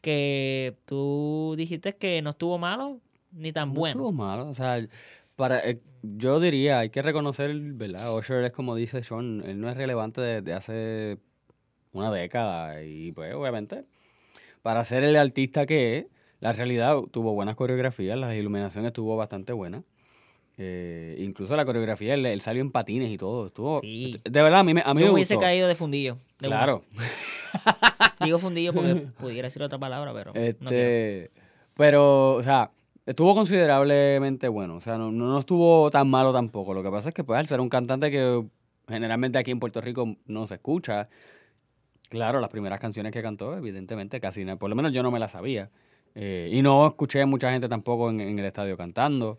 que 0.00 0.76
tú 0.84 1.54
dijiste 1.56 1.96
que 1.96 2.22
no 2.22 2.30
estuvo 2.30 2.58
malo 2.58 3.00
ni 3.32 3.52
tan 3.52 3.70
No 3.70 3.74
bueno. 3.74 3.92
estuvo 3.92 4.12
malo, 4.12 4.48
o 4.48 4.54
sea, 4.54 4.86
para, 5.36 5.58
eh, 5.68 5.80
yo 6.02 6.38
diría, 6.40 6.80
hay 6.80 6.90
que 6.90 7.02
reconocer, 7.02 7.54
¿verdad? 7.74 8.14
Usher 8.16 8.44
es 8.44 8.52
como 8.52 8.76
dice 8.76 9.02
Sean, 9.02 9.42
él 9.44 9.60
no 9.60 9.68
es 9.70 9.76
relevante 9.76 10.20
desde 10.20 10.52
hace 10.52 11.18
una 11.92 12.10
década 12.12 12.82
y 12.84 13.12
pues 13.12 13.34
obviamente 13.34 13.84
para 14.62 14.84
ser 14.84 15.04
el 15.04 15.16
artista 15.16 15.66
que 15.66 15.98
es, 15.98 16.06
la 16.40 16.52
realidad 16.52 16.96
tuvo 17.10 17.34
buenas 17.34 17.56
coreografías, 17.56 18.18
la 18.18 18.34
iluminación 18.36 18.86
estuvo 18.86 19.16
bastante 19.16 19.52
buena. 19.52 19.82
Eh, 20.60 21.14
incluso 21.20 21.54
la 21.56 21.64
coreografía, 21.64 22.14
él, 22.14 22.26
él 22.26 22.40
salió 22.40 22.60
en 22.62 22.72
patines 22.72 23.10
y 23.12 23.16
todo. 23.16 23.46
Estuvo, 23.46 23.80
Sí. 23.80 24.20
De 24.24 24.42
verdad, 24.42 24.60
a 24.60 24.64
mí, 24.64 24.72
a 24.84 24.92
mí 24.94 25.00
Yo 25.00 25.06
me 25.06 25.12
hubiese 25.12 25.34
gustó. 25.34 25.46
caído 25.46 25.68
de 25.68 25.74
fundillo. 25.76 26.18
de. 26.40 26.48
Claro. 26.48 26.82
Digo 28.24 28.38
fundillo 28.38 28.72
porque 28.72 28.94
pudiera 29.20 29.46
decir 29.46 29.62
otra 29.62 29.78
palabra, 29.78 30.12
pero 30.12 30.32
no. 30.34 30.40
Este, 30.40 31.30
pero, 31.74 32.32
o 32.34 32.42
sea, 32.42 32.72
estuvo 33.06 33.34
considerablemente 33.34 34.48
bueno. 34.48 34.76
O 34.76 34.80
sea, 34.80 34.98
no, 34.98 35.12
no 35.12 35.28
no 35.28 35.38
estuvo 35.38 35.90
tan 35.90 36.08
malo 36.08 36.32
tampoco. 36.32 36.74
Lo 36.74 36.82
que 36.82 36.90
pasa 36.90 37.10
es 37.10 37.14
que, 37.14 37.22
pues, 37.22 37.38
al 37.38 37.46
ser 37.46 37.60
un 37.60 37.68
cantante 37.68 38.10
que 38.10 38.44
generalmente 38.88 39.38
aquí 39.38 39.52
en 39.52 39.60
Puerto 39.60 39.80
Rico 39.80 40.16
no 40.26 40.46
se 40.48 40.54
escucha, 40.54 41.08
claro, 42.08 42.40
las 42.40 42.50
primeras 42.50 42.80
canciones 42.80 43.12
que 43.12 43.22
cantó, 43.22 43.56
evidentemente, 43.56 44.20
casi. 44.20 44.44
Por 44.56 44.70
lo 44.70 44.74
menos 44.76 44.92
yo 44.92 45.04
no 45.04 45.12
me 45.12 45.20
las 45.20 45.30
sabía. 45.32 45.70
Eh, 46.16 46.50
y 46.52 46.62
no 46.62 46.86
escuché 46.88 47.24
mucha 47.26 47.52
gente 47.52 47.68
tampoco 47.68 48.10
en, 48.10 48.20
en 48.20 48.38
el 48.40 48.44
estadio 48.44 48.76
cantando. 48.76 49.38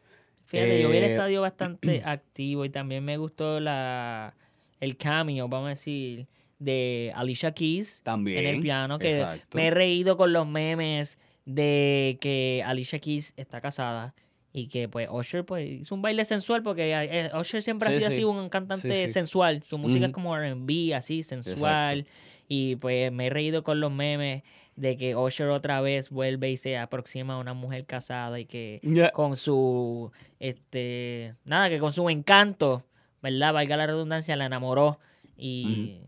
Fíjate, 0.50 0.82
yo 0.82 0.90
vi 0.90 0.98
el 0.98 1.04
Eh, 1.06 1.12
estadio 1.12 1.42
bastante 1.42 2.02
activo 2.06 2.66
y 2.66 2.70
también 2.70 3.04
me 3.06 3.18
gustó 3.18 3.60
la 3.60 4.34
el 4.82 4.96
cameo, 4.98 5.48
vamos 5.48 5.68
a 5.68 5.70
decir, 5.72 6.28
de 6.58 7.12
Alicia 7.16 7.52
Keys 7.54 8.02
También. 8.04 8.40
en 8.40 8.56
el 8.56 8.60
piano, 8.62 8.98
que 9.00 9.18
exacto. 9.20 9.58
me 9.58 9.68
he 9.68 9.72
reído 9.72 10.18
con 10.18 10.32
los 10.34 10.48
memes 10.48 11.18
de 11.46 12.18
que 12.22 12.64
Alicia 12.66 13.00
Keys 13.00 13.34
está 13.38 13.60
casada 13.62 14.14
y 14.54 14.68
que 14.68 14.88
pues 14.90 15.08
Usher 15.12 15.46
pues 15.46 15.70
hizo 15.70 15.94
un 15.96 16.02
baile 16.02 16.24
sensual 16.26 16.64
porque 16.64 16.92
eh, 16.94 17.30
Usher 17.40 17.62
siempre 17.62 17.90
ha 17.90 17.92
sido 17.92 18.08
sí. 18.08 18.14
así 18.16 18.24
un 18.24 18.50
cantante 18.50 19.08
Sí, 19.08 19.14
sensual, 19.14 19.64
su 19.64 19.78
música 19.78 20.08
es 20.08 20.12
como 20.12 20.36
R&B, 20.36 20.96
así 20.96 21.24
sensual 21.24 22.06
y 22.48 22.76
pues 22.78 23.12
me 23.12 23.28
he 23.28 23.30
reído 23.30 23.64
con 23.64 23.80
los 23.80 23.92
memes 23.92 24.44
de 24.80 24.96
que 24.96 25.16
Usher 25.16 25.50
otra 25.50 25.82
vez 25.82 26.10
vuelve 26.10 26.50
y 26.52 26.58
se 26.58 26.78
aproxima 26.78 27.34
a 27.36 27.38
una 27.38 27.54
mujer 27.54 27.86
casada 27.86 28.40
y 28.40 28.46
que 28.46 28.80
con 29.14 29.36
su 29.36 30.12
este 30.40 31.36
nada 31.44 31.70
que 31.70 31.80
con 31.80 31.92
su 31.92 32.10
encanto 32.10 32.86
verdad 33.22 33.54
valga 33.54 33.76
la 33.76 33.88
redundancia 33.88 34.38
la 34.38 34.46
enamoró 34.46 34.98
y 35.38 36.00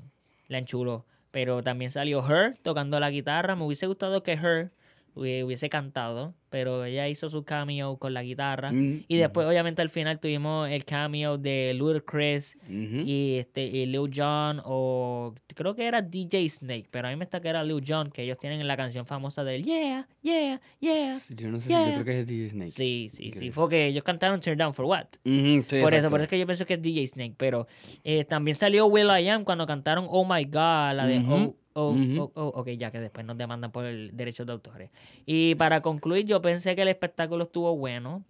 la 0.47 0.57
enchuló. 0.57 1.05
Pero 1.31 1.63
también 1.63 1.91
salió 1.91 2.25
Her 2.27 2.57
tocando 2.61 2.99
la 2.99 3.09
guitarra. 3.09 3.55
Me 3.55 3.65
hubiese 3.65 3.87
gustado 3.87 4.23
que 4.23 4.33
Her 4.33 4.71
hubiese 5.15 5.69
cantado 5.69 6.33
pero 6.49 6.83
ella 6.83 7.07
hizo 7.07 7.29
su 7.29 7.43
cameo 7.45 7.95
con 7.97 8.13
la 8.13 8.23
guitarra 8.23 8.71
Mm, 8.73 9.03
y 9.07 9.17
después 9.17 9.47
obviamente 9.47 9.81
al 9.81 9.89
final 9.89 10.19
tuvimos 10.19 10.69
el 10.69 10.83
cameo 10.85 11.37
de 11.37 11.73
Ludacris 11.73 12.57
ujú. 12.63 13.01
y 13.05 13.35
este 13.37 13.63
y 13.65 13.85
Lil 13.85 14.09
Jon 14.13 14.61
o 14.65 15.33
creo 15.55 15.75
que 15.75 15.85
era 15.85 16.01
DJ 16.01 16.47
Snake 16.49 16.87
pero 16.91 17.07
a 17.07 17.11
mí 17.11 17.15
me 17.17 17.23
está 17.23 17.39
que 17.41 17.47
era 17.49 17.63
Lil 17.63 17.83
Jon 17.87 18.09
que 18.11 18.23
ellos 18.23 18.37
tienen 18.37 18.65
la 18.67 18.75
canción 18.77 19.05
famosa 19.05 19.43
del 19.45 19.63
Yeah 19.63 20.07
Yeah 20.21 20.59
Yeah 20.79 21.21
Yo 21.29 21.49
no 21.49 21.59
sé, 21.61 21.69
Yeah. 21.69 21.87
yo 21.87 21.93
creo 21.93 22.05
que 22.05 22.19
es 22.21 22.27
DJ 22.27 22.49
Snake. 22.49 22.71
Sí, 22.71 23.09
sí, 23.13 23.31
sí. 23.31 23.51
Fue 23.51 23.69
que 23.69 23.87
ellos 23.87 24.03
cantaron 24.03 24.39
Turn 24.41 24.57
Down 24.57 24.73
for 24.73 24.85
What. 24.85 25.05
Ujú, 25.25 25.61
sí, 25.69 25.79
por 25.79 25.93
eso, 25.93 26.07
exacto. 26.07 26.09
por 26.09 26.19
eso 26.19 26.23
es 26.25 26.29
que 26.29 26.39
yo 26.39 26.45
pienso 26.45 26.65
que 26.65 26.73
es 26.75 26.81
DJ 26.81 27.07
Snake. 27.07 27.35
Pero 27.37 27.67
eh, 28.03 28.25
también 28.25 28.55
salió 28.55 28.87
Will 28.87 29.07
I 29.07 29.27
Am 29.29 29.43
cuando 29.45 29.65
cantaron 29.65 30.05
Oh 30.09 30.25
My 30.25 30.43
God, 30.45 30.95
la 30.95 31.05
de 31.07 31.19
Ujú, 31.19 31.55
Oh, 31.73 31.87
oh, 31.87 31.91
ujú. 31.93 32.21
oh, 32.21 32.31
oh, 32.35 32.47
ok, 32.61 32.69
ya 32.71 32.91
que 32.91 32.99
después 32.99 33.25
nos 33.25 33.37
demandan 33.37 33.71
por 33.71 33.85
el 33.85 34.15
derecho 34.15 34.43
de 34.45 34.51
autores. 34.51 34.89
Y 35.25 35.55
para 35.55 35.81
concluir, 35.81 36.25
yo 36.25 36.41
pensé 36.41 36.75
que 36.75 36.81
el 36.81 36.89
espectáculo 36.89 37.45
estuvo 37.45 37.75
bueno, 37.77 38.23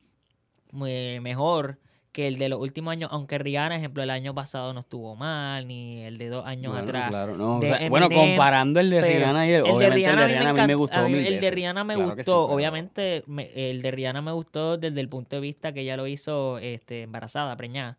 muy- 0.71 1.19
mejor 1.21 1.77
que 2.11 2.27
el 2.27 2.37
de 2.37 2.49
los 2.49 2.59
últimos 2.59 2.91
años, 2.91 3.09
aunque 3.13 3.37
Rihanna, 3.37 3.77
ejemplo, 3.77 4.03
el 4.03 4.09
año 4.09 4.35
pasado 4.35 4.73
no 4.73 4.81
estuvo 4.81 5.15
mal, 5.15 5.65
ni 5.65 6.01
el 6.01 6.17
de 6.17 6.27
dos 6.27 6.45
años 6.45 6.73
Bueno, 6.73 6.83
atrás. 6.83 7.09
claro, 7.09 7.37
no, 7.37 7.57
o 7.59 7.61
sea, 7.61 7.87
bueno, 7.89 8.07
Eminem, 8.07 8.27
comparando 8.31 8.79
el 8.81 8.89
de 8.89 9.01
Rihanna 9.01 9.47
y 9.47 9.51
el, 9.53 9.65
El 9.65 9.79
de 9.79 9.89
Rihanna, 9.89 10.21
el 10.25 10.27
de 10.27 10.33
Rihanna 10.39 10.49
a 10.49 10.53
mí 10.53 10.67
me 10.67 10.75
gustó 10.75 10.99
a 10.99 11.03
mí 11.05 11.13
mil 11.13 11.25
El 11.25 11.39
de. 11.39 11.51
Rihanna 11.51 11.83
me 11.85 11.93
Claro 11.95 12.09
sí, 12.11 12.15
gustó. 12.17 12.45
pero- 12.47 12.55
Obviamente, 12.55 13.23
me- 13.27 13.69
el 13.69 13.81
de 13.81 13.91
Rihanna 13.91 14.21
me 14.21 14.33
gustó 14.33 14.77
desde 14.77 14.99
el 14.99 15.07
punto 15.07 15.37
de 15.37 15.41
vista 15.41 15.71
que 15.71 15.81
ella 15.81 15.95
lo 15.95 16.05
hizo 16.05 16.57
este, 16.57 17.03
embarazada, 17.03 17.55
preñada. 17.55 17.97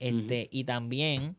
Este, 0.00 0.48
Y 0.50 0.64
también, 0.64 1.36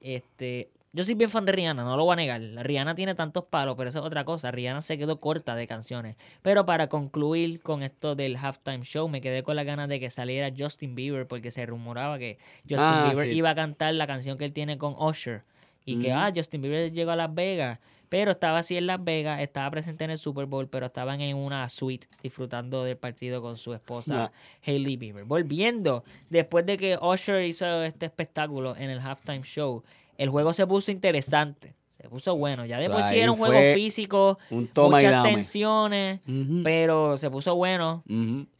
este, 0.00 0.70
yo 0.94 1.04
soy 1.04 1.14
bien 1.14 1.28
fan 1.28 1.44
de 1.44 1.52
Rihanna, 1.52 1.84
no 1.84 1.96
lo 1.96 2.04
voy 2.04 2.12
a 2.14 2.16
negar. 2.16 2.40
Rihanna 2.40 2.94
tiene 2.94 3.14
tantos 3.14 3.44
palos, 3.44 3.74
pero 3.76 3.90
eso 3.90 3.98
es 3.98 4.04
otra 4.06 4.24
cosa. 4.24 4.50
Rihanna 4.50 4.80
se 4.80 4.96
quedó 4.96 5.20
corta 5.20 5.54
de 5.56 5.66
canciones. 5.66 6.16
Pero 6.40 6.64
para 6.64 6.88
concluir 6.88 7.60
con 7.60 7.82
esto 7.82 8.14
del 8.14 8.36
halftime 8.36 8.84
show, 8.84 9.08
me 9.08 9.20
quedé 9.20 9.42
con 9.42 9.56
la 9.56 9.64
ganas 9.64 9.88
de 9.88 10.00
que 10.00 10.08
saliera 10.10 10.54
Justin 10.56 10.94
Bieber, 10.94 11.26
porque 11.26 11.50
se 11.50 11.66
rumoraba 11.66 12.18
que 12.18 12.38
Justin 12.62 12.78
Ah, 12.80 13.08
Bieber 13.12 13.28
sí. 13.30 13.36
iba 13.36 13.50
a 13.50 13.54
cantar 13.54 13.92
la 13.94 14.06
canción 14.06 14.38
que 14.38 14.44
él 14.46 14.52
tiene 14.52 14.78
con 14.78 14.94
Usher. 14.96 15.42
Y 15.84 15.98
que, 15.98 16.08
Ujú. 16.08 16.16
ah, 16.16 16.32
Justin 16.34 16.62
Bieber 16.62 16.92
llegó 16.92 17.10
a 17.10 17.16
Las 17.16 17.34
Vegas. 17.34 17.78
Pero 18.08 18.30
estaba 18.30 18.58
así 18.58 18.76
en 18.76 18.86
Las 18.86 19.02
Vegas, 19.02 19.40
estaba 19.40 19.68
presente 19.72 20.04
en 20.04 20.10
el 20.12 20.18
Super 20.18 20.46
Bowl, 20.46 20.68
pero 20.68 20.86
estaban 20.86 21.20
en 21.20 21.36
una 21.36 21.68
suite 21.68 22.06
disfrutando 22.22 22.84
del 22.84 22.96
partido 22.96 23.42
con 23.42 23.56
su 23.56 23.74
esposa 23.74 24.26
Ah. 24.26 24.32
Hailey 24.64 24.96
Bieber. 24.96 25.24
Volviendo, 25.24 26.04
después 26.30 26.64
de 26.64 26.76
que 26.76 26.96
Usher 27.02 27.44
hizo 27.44 27.82
este 27.82 28.06
espectáculo 28.06 28.76
en 28.76 28.90
el 28.90 29.00
halftime 29.00 29.42
show, 29.42 29.82
el 30.18 30.28
juego 30.28 30.52
se 30.52 30.66
puso 30.66 30.90
interesante. 30.90 31.74
Se 31.96 32.08
puso 32.08 32.36
bueno. 32.36 32.66
Ya 32.66 32.78
de 32.78 32.90
por 32.90 33.02
sí 33.04 33.18
era 33.18 33.32
un 33.32 33.38
juego 33.38 33.58
físico, 33.74 34.38
Un 34.50 34.68
toma 34.68 35.00
y 35.00 35.06
muchas 35.06 35.24
tensiones, 35.24 36.20
pero 36.62 37.16
se 37.16 37.30
puso 37.30 37.54
bueno. 37.56 38.04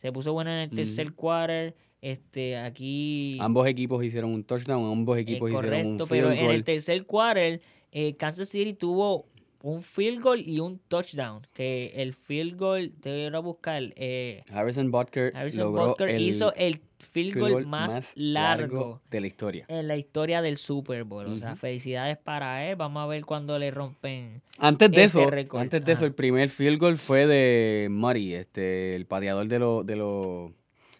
Se 0.00 0.12
puso 0.12 0.32
bueno 0.32 0.50
en 0.50 0.58
el 0.60 0.70
tercer 0.70 1.12
quarter. 1.12 1.74
Este, 2.00 2.58
aquí. 2.58 3.38
Ambos 3.40 3.66
equipos 3.66 4.04
hicieron 4.04 4.30
un 4.32 4.44
touchdown, 4.44 4.92
ambos 4.92 5.16
Eh, 5.16 5.22
equipos 5.22 5.50
hicieron 5.50 5.70
correcto, 5.70 6.04
un 6.04 6.08
pero 6.10 6.28
field 6.28 6.42
en 6.42 6.50
el 6.50 6.62
tercer 6.62 7.06
quarter, 7.06 7.62
eh, 7.92 8.14
Kansas 8.16 8.50
City 8.50 8.74
tuvo 8.74 9.24
un 9.64 9.82
field 9.82 10.20
goal 10.20 10.40
y 10.46 10.60
un 10.60 10.78
touchdown. 10.88 11.46
Que 11.54 11.92
el 11.96 12.12
field 12.12 12.58
goal, 12.58 12.92
te 13.00 13.28
voy 13.28 13.34
a 13.34 13.38
buscar, 13.40 13.82
eh, 13.96 14.44
Harrison 14.52 14.90
Butker 14.90 15.32
Harrison 15.34 15.64
logró 15.64 15.88
Butker 15.88 16.10
el 16.10 16.22
hizo 16.22 16.54
el 16.54 16.74
field 16.98 17.32
field 17.32 17.38
goal, 17.38 17.52
goal 17.52 17.66
más, 17.66 18.12
largo, 18.14 19.00
de 19.10 19.20
la 19.20 19.26
historia. 19.26 19.64
en 19.68 19.88
la 19.88 19.96
historia 19.96 20.42
del 20.42 20.58
Super 20.58 21.04
Bowl. 21.04 21.26
O 21.26 21.36
sea, 21.36 21.56
felicidades 21.56 22.18
para 22.18 22.68
él. 22.68 22.76
Vamos 22.76 23.02
a 23.02 23.06
ver 23.06 23.24
cuando 23.24 23.58
le 23.58 23.70
rompen. 23.70 24.42
Antes 24.58 24.90
de 24.90 25.04
ese 25.04 25.22
eso, 25.22 25.30
récord, 25.30 25.60
antes 25.62 25.84
de 25.84 25.92
eso, 25.92 26.04
el 26.04 26.12
primer 26.12 26.50
field 26.50 26.78
goal 26.78 26.98
fue 26.98 27.26
de 27.26 27.88
Murray, 27.90 28.34
este, 28.34 28.94
el 28.94 29.06
pateador 29.06 29.48
de 29.48 29.58
los 29.58 29.86
de 29.86 29.96
los 29.96 30.52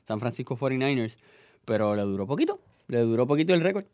San 0.08 0.20
Francisco 0.20 0.56
49ers, 0.56 1.16
pero 1.66 1.94
le 1.94 2.02
duró 2.02 2.26
poquito, 2.26 2.60
le 2.88 3.00
duró 3.00 3.26
poquito 3.26 3.52
el 3.52 3.60
récord. 3.60 3.84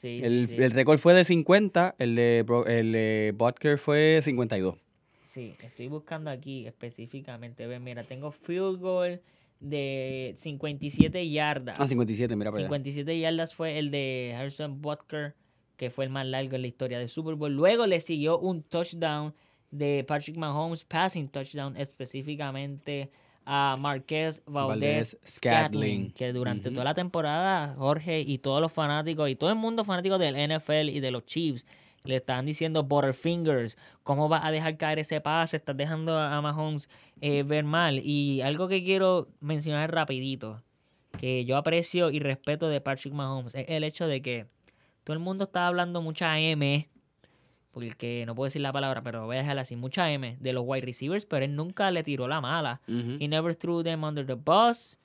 Sí, 0.00 0.22
El, 0.24 0.48
sí, 0.48 0.56
el 0.56 0.70
récord 0.70 0.98
fue 0.98 1.12
de 1.12 1.26
50, 1.26 1.96
el 1.98 2.14
de, 2.14 2.38
el 2.68 2.92
de 2.92 3.34
Butker 3.36 3.76
fue 3.76 4.22
52. 4.24 4.78
Sí, 5.24 5.54
estoy 5.62 5.88
buscando 5.88 6.30
aquí 6.30 6.66
específicamente. 6.66 7.66
Ve, 7.66 7.78
mira, 7.80 8.02
tengo 8.02 8.30
field 8.30 8.80
goal 8.80 9.20
de 9.60 10.34
57 10.38 11.28
yardas. 11.28 11.78
Ah, 11.78 11.86
57, 11.86 12.34
mira 12.34 12.50
para 12.50 12.60
allá. 12.60 12.68
57 12.68 13.20
yardas 13.20 13.54
fue 13.54 13.78
el 13.78 13.90
de 13.90 14.34
Harrison 14.38 14.80
Butker, 14.80 15.34
que 15.76 15.90
fue 15.90 16.06
el 16.06 16.10
más 16.10 16.24
largo 16.26 16.56
en 16.56 16.62
la 16.62 16.68
historia 16.68 16.98
del 16.98 17.10
Super 17.10 17.34
Bowl. 17.34 17.52
Luego 17.54 17.86
le 17.86 18.00
siguió 18.00 18.38
un 18.38 18.62
touchdown 18.62 19.34
de 19.70 20.02
Patrick 20.08 20.38
Mahomes, 20.38 20.82
passing 20.84 21.28
touchdown 21.28 21.76
específicamente 21.76 23.10
a 23.52 23.76
Marquez 23.76 24.44
Valdez 24.46 25.16
Valdez 25.16 25.18
Scantling. 25.26 26.12
que 26.12 26.32
durante 26.32 26.70
toda 26.70 26.84
la 26.84 26.94
temporada 26.94 27.74
Jorge 27.76 28.20
y 28.20 28.38
todos 28.38 28.60
los 28.60 28.72
fanáticos 28.72 29.28
y 29.28 29.34
todo 29.34 29.50
el 29.50 29.56
mundo 29.56 29.82
fanático 29.82 30.18
del 30.18 30.36
NFL 30.36 30.88
y 30.88 31.00
de 31.00 31.10
los 31.10 31.26
Chiefs 31.26 31.66
le 32.04 32.16
están 32.16 32.46
diciendo 32.46 32.84
Butterfingers, 32.84 33.76
¿cómo 34.04 34.28
vas 34.28 34.44
a 34.44 34.52
dejar 34.52 34.76
caer 34.76 35.00
ese 35.00 35.20
pase? 35.20 35.56
Estás 35.56 35.76
dejando 35.76 36.16
a 36.16 36.36
a 36.36 36.40
Mahomes 36.40 36.88
eh, 37.20 37.42
ver 37.42 37.64
mal. 37.64 38.00
Y 38.04 38.40
algo 38.40 38.68
que 38.68 38.84
quiero 38.84 39.28
mencionar 39.40 39.92
rapidito, 39.92 40.62
que 41.18 41.44
yo 41.44 41.56
aprecio 41.56 42.10
y 42.10 42.20
respeto 42.20 42.68
de 42.68 42.80
Patrick 42.80 43.12
Mahomes, 43.12 43.54
es 43.54 43.68
el 43.68 43.82
hecho 43.82 44.06
de 44.06 44.22
que 44.22 44.46
todo 45.02 45.14
el 45.14 45.20
mundo 45.20 45.44
está 45.44 45.66
hablando 45.66 46.00
mucha 46.02 46.38
M, 46.38 46.88
porque 47.72 48.24
no 48.26 48.34
puedo 48.34 48.46
decir 48.46 48.62
la 48.62 48.72
palabra, 48.72 49.02
pero 49.02 49.26
voy 49.26 49.36
a 49.36 49.40
dejarla 49.40 49.62
así, 49.62 49.76
mucha 49.76 50.10
M 50.10 50.36
de 50.40 50.52
los 50.52 50.64
wide 50.66 50.84
receivers, 50.84 51.26
pero 51.26 51.44
él 51.44 51.54
nunca 51.54 51.90
le 51.90 52.02
tiró 52.02 52.26
la 52.26 52.40
mala. 52.40 52.80
Ujú. 52.88 53.16
He 53.20 53.28
never 53.28 53.54
threw 53.54 53.82
them 53.82 54.04
under 54.04 54.26
the 54.26 54.34
bus. 54.34 54.98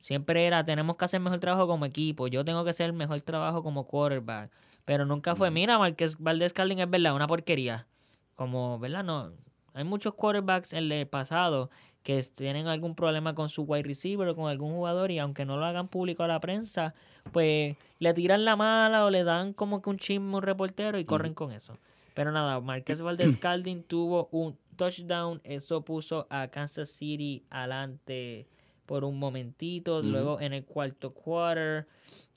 Siempre 0.00 0.46
era, 0.46 0.64
tenemos 0.64 0.96
que 0.96 1.04
hacer 1.04 1.20
mejor 1.20 1.38
trabajo 1.38 1.68
como 1.68 1.84
equipo. 1.84 2.26
Yo 2.26 2.44
tengo 2.44 2.64
que 2.64 2.70
hacer 2.70 2.86
el 2.86 2.92
mejor 2.92 3.20
trabajo 3.20 3.62
como 3.62 3.86
quarterback. 3.86 4.50
Pero 4.84 5.06
nunca 5.06 5.36
fue, 5.36 5.52
mira, 5.52 5.78
Marquez 5.78 6.16
Valdez 6.18 6.52
Calding 6.52 6.80
es 6.80 6.90
verdad, 6.90 7.14
una 7.14 7.28
porquería. 7.28 7.86
Como, 8.34 8.80
¿verdad? 8.80 9.04
No. 9.04 9.30
Hay 9.74 9.84
muchos 9.84 10.14
quarterbacks 10.14 10.72
en 10.72 10.90
el 10.90 11.06
pasado 11.06 11.70
que 12.02 12.20
tienen 12.34 12.66
algún 12.66 12.96
problema 12.96 13.34
con 13.34 13.48
su 13.48 13.62
wide 13.62 13.84
receiver 13.84 14.26
o 14.28 14.34
con 14.34 14.50
algún 14.50 14.72
jugador 14.72 15.12
y 15.12 15.20
aunque 15.20 15.44
no 15.44 15.56
lo 15.56 15.64
hagan 15.64 15.86
público 15.86 16.24
a 16.24 16.26
la 16.26 16.40
prensa, 16.40 16.94
pues 17.30 17.76
le 18.00 18.14
tiran 18.14 18.44
la 18.44 18.56
mala 18.56 19.04
o 19.04 19.10
le 19.10 19.22
dan 19.22 19.52
como 19.52 19.80
que 19.82 19.90
un 19.90 19.98
chisme 19.98 20.32
a 20.34 20.36
un 20.38 20.42
reportero 20.42 20.98
y 20.98 21.04
corren 21.04 21.34
con 21.34 21.52
eso. 21.52 21.78
Pero 22.14 22.32
nada, 22.32 22.60
Marquez 22.60 23.00
Valdez 23.02 23.36
Calding 23.36 23.82
tuvo 23.84 24.28
un 24.32 24.56
touchdown. 24.76 25.40
Eso 25.44 25.82
puso 25.84 26.26
a 26.30 26.48
Kansas 26.48 26.88
City 26.90 27.44
adelante 27.50 28.46
por 28.86 29.04
un 29.04 29.18
momentito. 29.18 30.02
Luego 30.02 30.40
en 30.40 30.52
el 30.52 30.64
cuarto 30.64 31.12
quarter, 31.14 31.86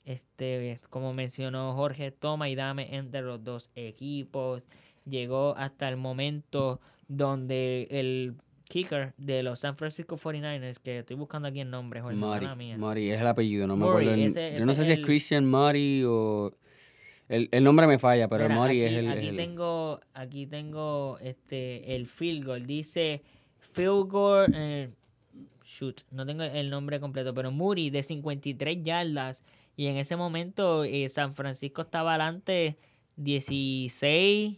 este, 0.04 0.78
como 0.90 1.12
mencionó 1.12 1.72
Jorge, 1.74 2.10
toma 2.12 2.48
y 2.48 2.54
dame 2.54 2.94
entre 2.96 3.22
los 3.22 3.42
dos 3.42 3.70
equipos. 3.74 4.62
Llegó 5.04 5.54
hasta 5.56 5.88
el 5.88 5.96
momento 5.96 6.80
donde 7.08 7.86
el 7.90 8.34
kicker 8.68 9.12
de 9.16 9.42
los 9.44 9.60
San 9.60 9.76
Francisco 9.76 10.16
49ers, 10.16 10.78
que 10.78 10.98
estoy 10.98 11.14
buscando 11.16 11.46
aquí 11.48 11.60
el 11.60 11.70
nombre, 11.70 12.00
Jorge, 12.00 12.16
mía. 12.56 12.76
Mari, 12.76 13.10
es 13.10 13.20
el 13.20 13.26
apellido, 13.28 13.66
no 13.68 13.76
me 13.76 13.84
Murray, 13.86 14.06
acuerdo. 14.08 14.22
el- 14.24 14.30
ese- 14.30 14.58
yo 14.58 14.66
no 14.66 14.74
sé 14.74 14.84
si 14.84 14.92
es 14.92 14.98
Christian 15.04 15.44
Mari 15.44 16.02
o... 16.04 16.52
El, 17.28 17.48
el 17.50 17.64
nombre 17.64 17.86
me 17.86 17.98
falla, 17.98 18.28
pero 18.28 18.44
Mira, 18.44 18.54
el 18.54 18.70
aquí, 18.70 18.82
es 18.82 18.92
el... 18.92 19.08
aquí 19.10 19.20
es 19.24 19.28
el- 19.30 19.36
tengo, 19.36 20.00
aquí 20.14 20.46
tengo 20.46 21.18
este 21.20 21.96
el 21.96 22.06
field 22.06 22.44
goal. 22.44 22.66
Dice 22.66 23.22
field 23.72 24.08
goal. 24.10 24.52
eh, 24.54 24.88
shoot, 25.64 26.00
no 26.12 26.24
tengo 26.24 26.44
el 26.44 26.70
nombre 26.70 27.00
completo, 27.00 27.34
pero 27.34 27.50
Muri 27.50 27.90
de 27.90 28.02
53 28.02 28.82
yardas. 28.84 29.42
Y 29.76 29.86
en 29.88 29.96
ese 29.96 30.16
momento 30.16 30.84
eh, 30.84 31.08
San 31.08 31.32
Francisco 31.34 31.82
estaba 31.82 32.14
adelante 32.14 32.76
16. 33.16 34.56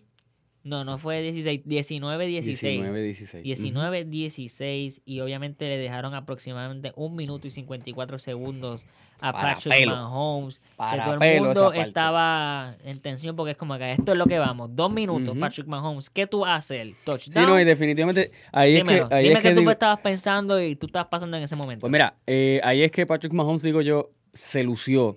No, 0.64 0.84
no 0.84 0.98
fue 0.98 1.22
16, 1.22 1.62
19, 1.64 2.26
16. 2.26 2.82
19-16. 2.82 3.42
19, 3.42 4.04
16 4.04 5.00
y 5.06 5.20
obviamente 5.20 5.66
le 5.68 5.78
dejaron 5.78 6.14
aproximadamente 6.14 6.92
un 6.96 7.16
minuto 7.16 7.46
y 7.48 7.50
54 7.50 8.18
segundos 8.18 8.84
a 9.20 9.32
Para 9.32 9.54
Patrick 9.54 9.74
pelo. 9.74 9.92
Mahomes. 9.96 10.60
Para 10.76 10.92
que 11.04 11.10
todo 11.10 11.20
el 11.24 11.40
mundo 11.42 11.72
estaba 11.72 12.76
en 12.84 12.98
tensión 12.98 13.34
porque 13.34 13.52
es 13.52 13.56
como 13.56 13.78
que 13.78 13.92
esto 13.92 14.12
es 14.12 14.18
lo 14.18 14.26
que 14.26 14.38
vamos. 14.38 14.74
Dos 14.74 14.92
minutos, 14.92 15.30
Ujú. 15.30 15.40
Patrick 15.40 15.66
Mahomes. 15.68 16.10
¿Qué 16.10 16.26
tú 16.26 16.44
haces? 16.44 16.88
Sí, 16.88 16.96
Touchdown. 17.04 17.46
no, 17.46 17.60
y 17.60 17.64
definitivamente 17.64 18.30
ahí 18.52 18.74
Dímelo, 18.74 19.04
es 19.04 19.08
que... 19.08 19.14
Ahí 19.14 19.24
dime 19.28 19.36
es 19.36 19.42
que, 19.42 19.48
que 19.48 19.54
tú 19.54 19.60
digo- 19.60 19.70
estabas 19.72 20.00
pensando 20.00 20.62
y 20.62 20.76
tú 20.76 20.86
estabas 20.86 21.08
pasando 21.08 21.36
en 21.36 21.42
ese 21.44 21.56
momento. 21.56 21.80
Pues 21.80 21.90
mira, 21.92 22.14
eh, 22.26 22.60
ahí 22.62 22.82
es 22.82 22.90
que 22.92 23.06
Patrick 23.06 23.32
Mahomes, 23.32 23.62
digo 23.62 23.80
yo, 23.80 24.10
se 24.34 24.62
lució. 24.62 25.16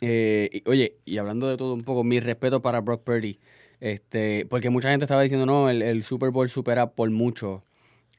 Eh, 0.00 0.48
y- 0.52 0.68
oye, 0.68 0.96
y 1.04 1.18
hablando 1.18 1.48
de 1.48 1.56
todo 1.56 1.74
un 1.74 1.82
poco, 1.84 2.04
mi 2.04 2.20
respeto 2.20 2.60
para 2.60 2.80
Brock 2.80 3.02
Purdy. 3.04 3.38
Este, 3.80 4.46
porque 4.48 4.70
mucha 4.70 4.90
gente 4.90 5.04
estaba 5.04 5.22
diciendo, 5.22 5.46
no, 5.46 5.70
el, 5.70 5.82
el 5.82 6.02
Super 6.04 6.30
Bowl 6.30 6.48
supera 6.48 6.90
por 6.90 7.10
mucho 7.10 7.64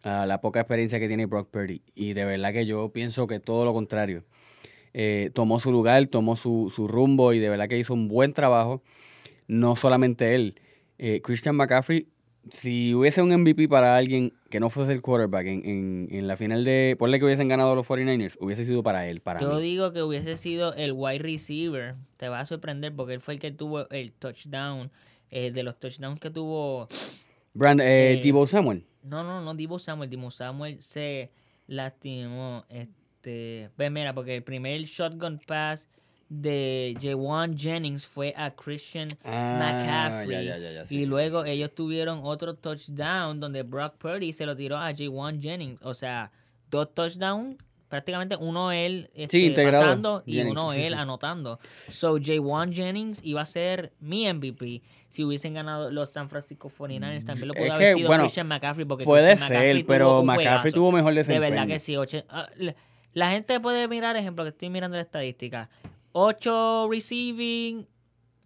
a 0.03 0.25
la 0.25 0.41
poca 0.41 0.59
experiencia 0.61 0.99
que 0.99 1.07
tiene 1.07 1.27
Brock 1.27 1.49
Purdy. 1.51 1.81
Y 1.93 2.13
de 2.13 2.25
verdad 2.25 2.51
que 2.53 2.65
yo 2.65 2.89
pienso 2.89 3.27
que 3.27 3.39
todo 3.39 3.65
lo 3.65 3.73
contrario. 3.73 4.23
Eh, 4.93 5.29
tomó 5.33 5.59
su 5.59 5.71
lugar, 5.71 6.07
tomó 6.07 6.35
su, 6.35 6.71
su 6.75 6.87
rumbo 6.87 7.33
y 7.33 7.39
de 7.39 7.49
verdad 7.49 7.67
que 7.69 7.77
hizo 7.77 7.93
un 7.93 8.07
buen 8.07 8.33
trabajo. 8.33 8.81
No 9.47 9.75
solamente 9.75 10.33
él. 10.35 10.55
Eh, 10.97 11.21
Christian 11.23 11.55
McCaffrey, 11.55 12.07
si 12.49 12.93
hubiese 12.95 13.21
un 13.21 13.29
MVP 13.31 13.67
para 13.67 13.95
alguien 13.95 14.33
que 14.49 14.59
no 14.59 14.69
fuese 14.71 14.91
el 14.93 15.01
quarterback 15.01 15.45
en, 15.45 15.65
en, 15.65 16.07
en 16.11 16.27
la 16.27 16.35
final 16.37 16.63
de... 16.63 16.95
Ponle 16.97 17.19
que 17.19 17.25
hubiesen 17.25 17.47
ganado 17.47 17.75
los 17.75 17.87
49ers, 17.87 18.37
hubiese 18.39 18.65
sido 18.65 18.81
para 18.81 19.07
él, 19.07 19.21
para 19.21 19.39
Yo 19.39 19.55
mí. 19.55 19.61
digo 19.61 19.93
que 19.93 20.01
hubiese 20.01 20.37
sido 20.37 20.73
el 20.73 20.93
wide 20.93 21.19
receiver. 21.19 21.95
Te 22.17 22.29
va 22.29 22.39
a 22.39 22.45
sorprender 22.47 22.95
porque 22.95 23.13
él 23.13 23.21
fue 23.21 23.35
el 23.35 23.39
que 23.39 23.51
tuvo 23.51 23.87
el 23.89 24.11
touchdown. 24.13 24.89
Eh, 25.31 25.51
de 25.51 25.63
los 25.63 25.79
touchdowns 25.79 26.19
que 26.19 26.29
tuvo 26.29 26.87
Brand, 27.53 27.81
eh, 27.81 28.13
Eh, 28.13 28.21
Deebo 28.21 28.45
Samuel. 28.47 28.85
No, 29.03 29.23
no, 29.23 29.41
no, 29.41 29.53
Divo 29.55 29.79
Samuel. 29.79 30.09
Divo 30.09 30.31
Samuel 30.31 30.81
se 30.81 31.31
lastimó. 31.67 32.65
Este, 32.69 33.69
pues 33.75 33.91
mira, 33.91 34.13
porque 34.13 34.35
el 34.35 34.43
primer 34.43 34.81
shotgun 34.83 35.39
pass 35.39 35.87
de 36.29 36.95
Jawan 37.01 37.57
Jennings 37.57 38.05
fue 38.05 38.33
a 38.37 38.51
Christian 38.51 39.09
McCaffrey. 39.25 40.35
Ah, 40.35 40.41
ya, 40.41 40.41
ya, 40.41 40.57
ya, 40.59 40.71
ya, 40.71 40.85
sí, 40.85 41.01
y 41.01 41.05
luego 41.05 41.41
sí, 41.41 41.47
sí, 41.47 41.53
ellos 41.55 41.75
tuvieron 41.75 42.21
otro 42.23 42.55
touchdown 42.55 43.39
donde 43.39 43.63
Brock 43.63 43.95
Purdy 43.97 44.31
se 44.31 44.45
lo 44.45 44.55
tiró 44.55 44.77
a 44.77 44.93
Jawan 44.95 45.41
Jennings. 45.41 45.81
O 45.81 45.93
sea, 45.93 46.31
dos 46.69 46.93
touchdowns. 46.93 47.57
Prácticamente 47.91 48.35
uno 48.37 48.71
él 48.71 49.11
este, 49.13 49.51
pasando 49.51 50.23
y 50.25 50.33
Jennings, 50.37 50.51
uno 50.57 50.71
sí, 50.71 50.81
él 50.81 50.93
sí. 50.93 50.99
anotando. 50.99 51.59
So, 51.89 52.17
Jawan 52.19 52.73
Jennings 52.73 53.19
iba 53.23 53.41
a 53.41 53.45
ser 53.45 53.91
mi 53.99 54.31
MVP 54.33 54.81
si 55.09 55.23
hubiesen 55.25 55.53
ganado 55.53 55.91
los 55.91 56.09
San 56.09 56.29
Francisco 56.29 56.69
49ers. 56.75 57.25
También 57.25 57.49
lo 57.49 57.53
Es 57.53 57.59
pudo 57.61 57.73
haber 57.73 57.87
que, 57.89 57.93
sido 57.95 58.07
bueno, 58.07 58.23
Christian 58.23 58.47
McCaffrey 58.47 58.85
porque 58.85 59.03
Puede 59.03 59.27
Christian 59.27 59.49
McCaffrey 59.49 59.73
ser, 59.75 59.81
tuvo 59.83 59.87
pero 59.93 60.23
McCaffrey 60.23 60.45
juegazo. 60.71 60.71
tuvo 60.75 60.91
mejor 60.93 61.11
De 61.13 61.17
desempeño. 61.19 61.51
verdad 61.51 61.67
que 61.67 61.79
sí. 61.79 61.95
oche- 61.97 62.25
ah, 62.29 62.47
la- 62.57 62.75
la 63.13 63.29
gente 63.31 63.59
puede 63.59 63.87
mirar, 63.89 64.15
ejemplo, 64.15 64.43
que 64.45 64.49
estoy 64.51 64.69
mirando 64.69 64.95
la 64.95 65.01
estadística. 65.03 65.69
8 66.13 66.87
receiving 66.89 67.85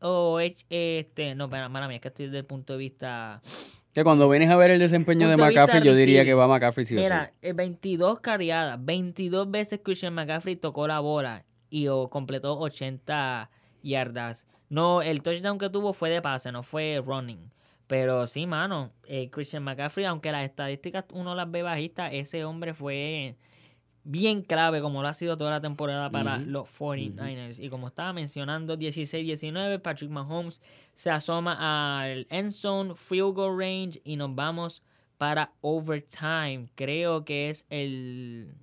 o 0.02 0.40
h- 0.40 0.56
este, 0.70 1.36
no, 1.36 1.50
para, 1.50 1.70
mala 1.70 1.88
mía, 1.88 1.98
es 1.98 2.02
que 2.02 2.08
estoy 2.08 2.26
desde 2.26 2.40
el 2.40 2.46
punto 2.46 2.74
de 2.74 2.80
vista 2.80 3.42
Que 3.96 4.04
cuando 4.04 4.28
vienes 4.28 4.50
a 4.50 4.58
ver 4.58 4.72
el 4.72 4.80
desempeño 4.80 5.30
de 5.30 5.38
McCaffrey, 5.38 5.82
yo 5.82 5.96
diría 5.96 6.26
que 6.26 6.34
va 6.34 6.50
McCaffrey 6.50 6.86
sí 6.86 6.96
o 6.96 6.98
sí. 6.98 7.04
Mira, 7.06 7.32
eh, 7.42 7.54
22 7.54 8.20
carreadas, 8.20 8.78
22 8.84 9.50
veces 9.50 9.80
Christian 9.82 10.14
McCaffrey 10.14 10.58
tocó 10.58 10.86
la 10.86 11.00
bola 11.00 11.46
y 11.70 11.88
o, 11.88 12.10
completó 12.10 12.60
80 12.60 13.50
yardas. 13.84 14.48
No, 14.68 15.02
el 15.02 15.22
touchdown 15.22 15.58
que 15.58 15.70
tuvo 15.70 15.94
fue 15.94 16.10
de 16.10 16.22
pase, 16.22 16.52
no 16.52 16.62
fue 16.62 17.02
running. 17.06 17.50
Pero 17.88 18.28
sí, 18.28 18.46
mano, 18.46 18.92
eh, 19.08 19.30
Christian 19.30 19.64
McCaffrey, 19.64 20.06
aunque 20.06 20.34
las 20.34 20.44
estadísticas 20.44 21.06
uno 21.14 21.34
las 21.34 21.50
ve 21.50 21.64
bajistas, 21.64 22.12
ese 22.14 22.44
hombre 22.44 22.74
fue 22.74 23.38
bien 24.06 24.44
clave 24.44 24.82
como 24.82 25.02
lo 25.02 25.08
ha 25.08 25.14
sido 25.14 25.36
toda 25.36 25.50
la 25.50 25.62
temporada 25.62 26.10
para 26.10 26.38
los 26.38 26.70
49ers. 26.70 27.60
Y 27.60 27.70
como 27.70 27.88
estaba 27.88 28.14
mencionando, 28.14 28.78
16-19, 28.78 29.82
Patrick 29.82 30.12
Mahomes 30.12 30.62
se 30.94 31.10
asoma 31.10 31.58
al 32.04 32.28
end 32.30 32.52
zone, 32.52 32.94
field 32.96 33.34
goal 33.34 33.60
range 33.60 34.02
y 34.06 34.16
nos 34.16 34.34
vamos 34.34 34.82
para 35.18 35.52
overtime. 35.62 36.70
Creo 36.76 37.26
que 37.26 37.50
es 37.50 37.66
el... 37.70 38.54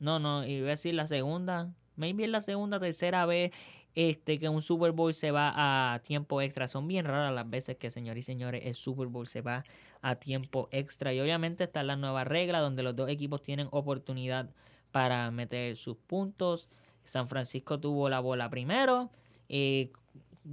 No, 0.00 0.18
no, 0.18 0.44
iba 0.44 0.66
a 0.66 0.70
decir 0.70 0.94
la 0.94 1.06
segunda, 1.06 1.70
maybe 1.94 2.24
es 2.24 2.30
la 2.30 2.40
segunda, 2.40 2.80
tercera 2.80 3.24
vez 3.26 3.52
este, 3.94 4.38
que 4.38 4.48
un 4.48 4.62
Super 4.62 4.92
Bowl 4.92 5.12
se 5.12 5.30
va 5.30 5.52
a 5.94 5.98
tiempo 6.00 6.40
extra. 6.40 6.66
Son 6.66 6.88
bien 6.88 7.04
raras 7.04 7.32
las 7.32 7.48
veces 7.48 7.76
que, 7.76 7.90
señores 7.90 8.24
y 8.24 8.26
señores, 8.26 8.62
el 8.64 8.74
Super 8.74 9.06
Bowl 9.08 9.26
se 9.26 9.42
va 9.42 9.64
a 10.02 10.16
tiempo 10.16 10.68
extra. 10.72 11.14
Y 11.14 11.20
obviamente 11.20 11.64
está 11.64 11.82
la 11.82 11.96
nueva 11.96 12.24
regla 12.24 12.60
donde 12.60 12.82
los 12.82 12.94
dos 12.94 13.08
equipos 13.08 13.40
tienen 13.42 13.68
oportunidad 13.70 14.50
para 14.90 15.30
meter 15.30 15.76
sus 15.76 15.96
puntos. 15.96 16.68
San 17.04 17.28
Francisco 17.28 17.80
tuvo 17.80 18.08
la 18.08 18.20
bola 18.20 18.50
primero. 18.50 19.10
eh, 19.48 19.90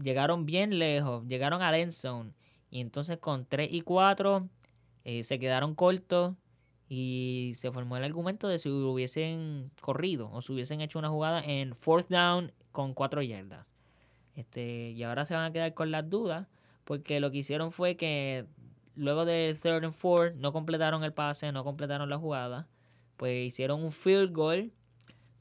llegaron 0.03 0.45
bien 0.45 0.77
lejos. 0.79 1.25
Llegaron 1.27 1.62
al 1.62 1.75
end 1.75 1.91
zone. 1.91 2.31
Y 2.71 2.79
entonces 2.81 3.17
con 3.17 3.45
3 3.45 3.69
y 3.71 3.81
4 3.81 4.47
eh, 5.03 5.23
se 5.23 5.39
quedaron 5.39 5.75
cortos. 5.75 6.35
Y 6.88 7.53
se 7.55 7.71
formó 7.71 7.97
el 7.97 8.03
argumento 8.03 8.47
de 8.47 8.57
si 8.57 8.69
hubiesen 8.69 9.71
corrido 9.81 10.31
o 10.31 10.41
si 10.41 10.53
hubiesen 10.53 10.81
hecho 10.81 10.97
una 10.97 11.09
jugada 11.09 11.43
en 11.43 11.75
fourth 11.75 12.07
down 12.09 12.51
con 12.71 12.93
4 12.95 13.21
yardas. 13.21 13.71
Este, 14.35 14.91
y 14.91 15.03
ahora 15.03 15.25
se 15.25 15.35
van 15.35 15.45
a 15.45 15.51
quedar 15.51 15.73
con 15.73 15.91
las 15.91 16.09
dudas. 16.09 16.47
Porque 16.85 17.19
lo 17.19 17.29
que 17.31 17.39
hicieron 17.39 17.71
fue 17.71 17.95
que 17.97 18.47
luego 18.95 19.25
de 19.25 19.58
third 19.62 19.84
and 19.84 19.93
fourth 19.93 20.36
no 20.36 20.54
completaron 20.54 21.04
el 21.04 21.13
pase, 21.13 21.52
no 21.52 21.63
completaron 21.63 22.10
la 22.10 22.17
jugada. 22.17 22.67
Pues 23.17 23.47
hicieron 23.47 23.84
un 23.84 23.91
field 23.91 24.34
goal 24.34 24.71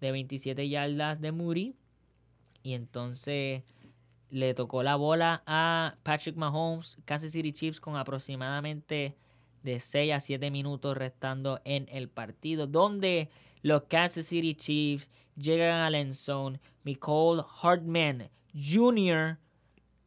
de 0.01 0.13
27 0.13 0.69
yardas 0.69 1.21
de 1.21 1.33
Moody. 1.33 1.77
Y 2.63 2.75
entonces 2.75 3.63
le 4.31 4.55
tocó 4.55 4.83
la 4.83 4.97
bola 4.97 5.43
a 5.47 5.97
Patrick 6.03 6.37
Mahomes, 6.37 6.99
Kansas 7.05 7.33
City 7.33 7.53
Chiefs, 7.53 7.81
con 7.81 7.97
aproximadamente 7.97 9.17
de 9.63 9.81
6 9.81 10.13
a 10.13 10.21
7 10.21 10.51
minutos 10.51 10.97
restando 10.97 11.61
en 11.65 11.87
el 11.91 12.09
partido, 12.09 12.67
donde 12.67 13.31
los 13.63 13.83
Kansas 13.85 14.27
City 14.27 14.55
Chiefs 14.55 15.09
llegan 15.37 15.81
al 15.81 15.95
end 15.95 16.13
zone. 16.13 16.61
Nicole 16.85 17.43
Hartman 17.63 18.31
Jr. 18.55 19.39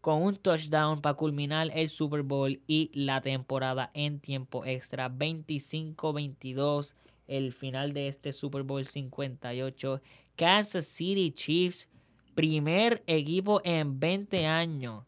con 0.01 0.23
un 0.23 0.35
touchdown 0.35 0.99
para 1.01 1.15
culminar 1.15 1.69
el 1.73 1.89
Super 1.89 2.23
Bowl 2.23 2.59
y 2.67 2.91
la 2.93 3.21
temporada 3.21 3.91
en 3.93 4.19
tiempo 4.19 4.65
extra. 4.65 5.09
25-22 5.09 6.93
el 7.27 7.53
final 7.53 7.93
de 7.93 8.07
este 8.07 8.33
Super 8.33 8.63
Bowl 8.63 8.85
58. 8.85 10.01
Kansas 10.35 10.85
City 10.85 11.31
Chiefs, 11.31 11.87
primer 12.35 13.03
equipo 13.07 13.61
en 13.63 13.99
20 13.99 14.45
años. 14.47 15.05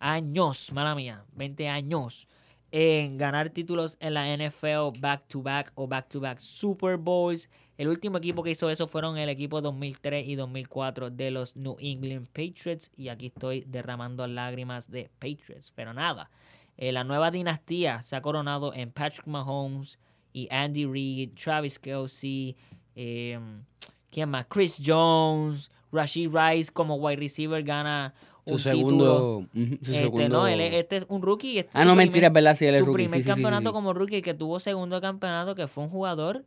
Años, 0.00 0.72
mala 0.72 0.94
mía, 0.94 1.24
20 1.34 1.68
años 1.68 2.28
en 2.70 3.16
ganar 3.16 3.50
títulos 3.50 3.96
en 4.00 4.14
la 4.14 4.36
NFL 4.36 4.98
back 5.00 5.26
to 5.28 5.42
back 5.42 5.72
o 5.74 5.86
back 5.86 6.08
to 6.08 6.20
back 6.20 6.38
Super 6.38 6.96
Bowls. 6.96 7.48
El 7.78 7.88
último 7.88 8.18
equipo 8.18 8.42
que 8.42 8.50
hizo 8.50 8.68
eso 8.70 8.88
fueron 8.88 9.16
el 9.16 9.28
equipo 9.28 9.60
2003 9.62 10.26
y 10.28 10.34
2004 10.34 11.10
de 11.10 11.30
los 11.30 11.54
New 11.56 11.76
England 11.78 12.26
Patriots. 12.26 12.90
Y 12.96 13.08
aquí 13.08 13.26
estoy 13.26 13.64
derramando 13.68 14.26
lágrimas 14.26 14.90
de 14.90 15.08
Patriots. 15.20 15.72
Pero 15.74 15.94
nada, 15.94 16.28
eh, 16.76 16.90
la 16.92 17.04
nueva 17.04 17.30
dinastía 17.30 18.02
se 18.02 18.16
ha 18.16 18.20
coronado 18.20 18.74
en 18.74 18.90
Patrick 18.90 19.26
Mahomes 19.28 19.98
y 20.32 20.48
Andy 20.50 20.86
Reid, 20.86 21.30
Travis 21.42 21.78
Kelsey, 21.78 22.56
eh, 22.96 23.38
¿quién 24.10 24.28
más? 24.28 24.46
Chris 24.46 24.76
Jones, 24.84 25.70
Rashid 25.92 26.30
Rice 26.34 26.72
como 26.72 26.96
wide 26.96 27.16
receiver 27.16 27.62
gana 27.62 28.12
Su 28.44 28.54
un 28.54 28.58
segundo. 28.60 29.46
título. 29.52 29.76
su 29.84 29.92
Este, 29.92 30.02
segundo- 30.02 30.28
no, 30.28 30.46
él 30.48 30.60
es- 30.60 30.74
este 30.74 30.96
es 30.98 31.06
un 31.08 31.22
rookie. 31.22 31.58
Este 31.58 31.70
es 31.70 31.76
Ah, 31.76 31.82
su 31.82 31.86
no, 31.86 31.92
primer- 31.92 32.06
mentira, 32.08 32.26
es 32.26 32.32
verdad, 32.32 32.54
sí, 32.56 32.66
él 32.66 32.74
es 32.74 32.80
tu 32.80 32.86
rookie. 32.86 32.94
primer 33.04 33.18
sí, 33.20 33.22
sí, 33.22 33.22
sí, 33.22 33.30
campeonato 33.30 33.68
sí. 33.68 33.72
como 33.72 33.92
rookie 33.92 34.20
que 34.20 34.34
tuvo 34.34 34.58
segundo 34.58 35.00
campeonato, 35.00 35.54
que 35.54 35.68
fue 35.68 35.84
un 35.84 35.90
jugador 35.90 36.44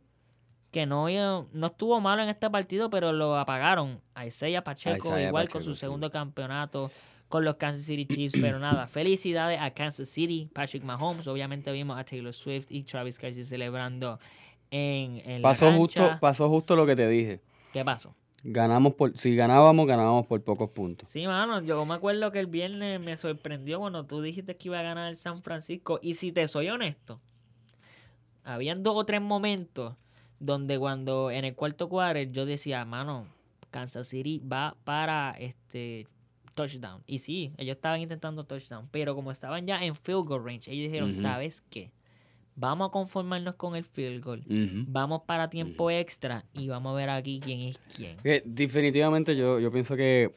que 0.72 0.86
no, 0.86 1.06
no 1.52 1.66
estuvo 1.66 2.00
malo 2.00 2.22
en 2.22 2.30
este 2.30 2.50
partido, 2.50 2.90
pero 2.90 3.12
lo 3.12 3.36
apagaron. 3.36 4.00
A 4.14 4.26
Isaiah 4.26 4.64
Pacheco, 4.64 5.08
Isaiah 5.08 5.28
igual 5.28 5.48
con 5.48 5.62
su 5.62 5.74
sí. 5.74 5.80
segundo 5.80 6.10
campeonato 6.10 6.90
con 7.28 7.44
los 7.44 7.56
Kansas 7.56 7.84
City 7.84 8.06
Chiefs, 8.06 8.36
pero 8.40 8.58
nada, 8.58 8.86
felicidades 8.86 9.60
a 9.60 9.70
Kansas 9.70 10.08
City, 10.08 10.50
Patrick 10.52 10.82
Mahomes, 10.82 11.26
obviamente 11.28 11.70
vimos 11.72 11.98
a 11.98 12.04
Taylor 12.04 12.32
Swift 12.32 12.66
y 12.70 12.82
Travis 12.82 13.18
Kelsey 13.18 13.44
celebrando 13.44 14.18
en, 14.70 15.22
en 15.24 15.42
Pasó 15.42 15.70
la 15.70 15.76
justo, 15.76 16.18
pasó 16.20 16.48
justo 16.48 16.74
lo 16.74 16.86
que 16.86 16.96
te 16.96 17.06
dije. 17.08 17.40
¿Qué 17.72 17.84
pasó? 17.84 18.14
Ganamos 18.42 18.94
por, 18.94 19.16
si 19.16 19.36
ganábamos, 19.36 19.86
ganábamos 19.86 20.26
por 20.26 20.42
pocos 20.42 20.70
puntos. 20.70 21.08
Sí, 21.08 21.26
mano, 21.26 21.60
yo 21.62 21.84
me 21.84 21.94
acuerdo 21.94 22.32
que 22.32 22.40
el 22.40 22.48
viernes 22.48 22.98
me 22.98 23.16
sorprendió 23.16 23.78
cuando 23.78 24.04
tú 24.04 24.20
dijiste 24.20 24.56
que 24.56 24.68
iba 24.68 24.80
a 24.80 24.82
ganar 24.82 25.08
el 25.08 25.16
San 25.16 25.38
Francisco. 25.42 26.00
Y 26.02 26.14
si 26.14 26.32
te 26.32 26.48
soy 26.48 26.68
honesto, 26.68 27.20
habían 28.42 28.82
dos 28.82 28.96
o 28.96 29.04
tres 29.06 29.20
momentos 29.20 29.94
donde 30.42 30.78
cuando 30.78 31.30
en 31.30 31.44
el 31.44 31.54
cuarto 31.54 31.88
cuadro 31.88 32.20
yo 32.22 32.44
decía, 32.46 32.84
mano, 32.84 33.26
Kansas 33.70 34.08
City 34.08 34.40
va 34.40 34.76
para 34.84 35.34
este 35.38 36.06
touchdown. 36.54 37.02
Y 37.06 37.20
sí, 37.20 37.52
ellos 37.56 37.76
estaban 37.76 38.00
intentando 38.00 38.44
touchdown, 38.44 38.88
pero 38.90 39.14
como 39.14 39.30
estaban 39.32 39.66
ya 39.66 39.82
en 39.84 39.94
field 39.96 40.26
goal 40.26 40.44
range, 40.44 40.70
ellos 40.70 40.84
dijeron. 40.90 41.12
¿sabes 41.12 41.62
qué? 41.70 41.92
Vamos 42.54 42.88
a 42.88 42.90
conformarnos 42.90 43.54
con 43.54 43.76
el 43.76 43.84
field 43.84 44.22
goal. 44.22 44.42
Vamos 44.88 45.22
para 45.26 45.48
tiempo 45.48 45.90
extra 45.90 46.44
y 46.52 46.68
vamos 46.68 46.92
a 46.92 46.96
ver 46.96 47.08
aquí 47.08 47.40
quién 47.42 47.60
es 47.62 47.78
quién. 47.96 48.18
Que 48.18 48.42
definitivamente 48.44 49.34
yo, 49.36 49.58
yo 49.58 49.70
pienso 49.72 49.96
que, 49.96 50.34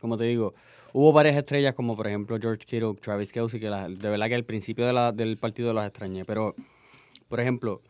como 0.00 0.18
te 0.18 0.24
digo, 0.24 0.54
hubo 0.92 1.12
varias 1.12 1.36
estrellas 1.36 1.74
como 1.74 1.96
por 1.96 2.06
ejemplo 2.06 2.36
George 2.40 2.66
Kittle, 2.66 2.94
Travis 3.00 3.32
Kelsey, 3.32 3.58
que 3.60 3.70
la- 3.70 3.88
de 3.88 4.08
verdad 4.10 4.28
que 4.28 4.34
al 4.34 4.44
principio 4.44 4.86
de 4.86 4.92
la- 4.92 5.12
del 5.12 5.38
partido 5.38 5.72
los 5.72 5.84
extrañé. 5.86 6.24
Pero, 6.24 6.54
por 7.28 7.40
ejemplo, 7.40 7.80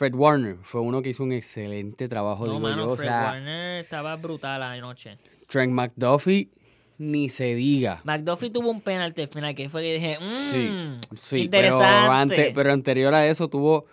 Fred 0.00 0.14
Warner 0.14 0.56
fue 0.62 0.80
uno 0.80 1.02
que 1.02 1.10
hizo 1.10 1.22
un 1.22 1.32
excelente 1.32 2.08
trabajo. 2.08 2.46
No, 2.46 2.52
digo 2.54 2.60
mano, 2.60 2.84
yo. 2.86 2.92
O 2.92 2.96
Fred 2.96 3.06
sea, 3.08 3.20
Warner 3.22 3.80
estaba 3.84 4.16
brutal 4.16 4.62
anoche. 4.62 5.18
Trent 5.46 5.74
McDuffie, 5.74 6.48
ni 6.96 7.28
se 7.28 7.54
diga. 7.54 8.00
McDuffie 8.04 8.48
tuvo 8.48 8.70
un 8.70 8.80
penalti 8.80 9.20
al 9.20 9.28
final 9.28 9.54
que 9.54 9.68
fue 9.68 9.82
que 9.82 9.92
dije, 9.92 10.16
mmm, 10.18 11.00
Sí, 11.20 11.40
interesante. 11.40 11.84
Pero, 11.98 12.12
ante- 12.14 12.52
pero 12.54 12.72
anterior 12.72 13.14
a 13.14 13.26
eso 13.26 13.48
tuvo 13.48 13.84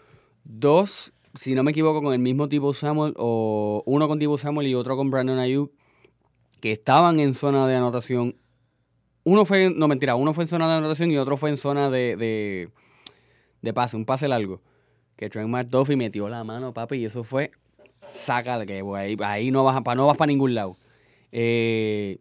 dos, 0.46 1.12
si 1.36 1.56
no 1.56 1.63
me 1.63 1.72
equivoco, 1.72 2.02
con 2.02 2.13
el 2.13 2.20
mismo 2.20 2.48
tipo 2.48 2.74
Samuel, 2.74 3.13
o 3.17 3.84
uno 3.86 4.08
con 4.08 4.17
tipo 4.17 4.38
Samuel 4.38 4.67
y 4.67 4.76
otro 4.76 4.96
con 4.96 5.12
Brandon 5.12 5.39
Ayuk, 5.39 5.74
que 6.62 6.72
estaban 6.72 7.20
en 7.20 7.34
zona 7.34 7.67
de 7.67 7.76
anotación. 7.76 8.38
Uno 9.26 9.43
fue, 9.43 9.72
no 9.72 9.89
mentira, 9.89 10.15
uno 10.15 10.34
fue 10.34 10.46
en 10.46 10.48
zona 10.48 10.70
de 10.70 10.76
anotación 10.76 11.12
y 11.12 11.17
otro 11.17 11.36
fue 11.36 11.50
en 11.50 11.58
zona 11.58 11.89
de, 11.89 12.15
de, 12.15 12.70
de 13.62 13.74
pase, 13.74 13.98
un 13.98 14.06
pase 14.06 14.30
largo. 14.30 14.62
Que 15.17 15.30
Trent 15.30 15.49
McDuffie 15.49 15.97
metió 15.97 16.30
la 16.30 16.43
mano, 16.43 16.73
papi, 16.73 16.97
y 16.97 17.06
eso 17.06 17.23
fue, 17.23 17.51
sácale, 18.13 18.65
que 18.65 18.84
ahí, 18.95 19.17
ahí 19.19 19.51
no 19.51 19.63
vas, 19.63 19.84
no 19.95 20.06
vas 20.06 20.17
para 20.17 20.27
ningún 20.27 20.56
lado. 20.56 20.77
Eh, 21.32 22.19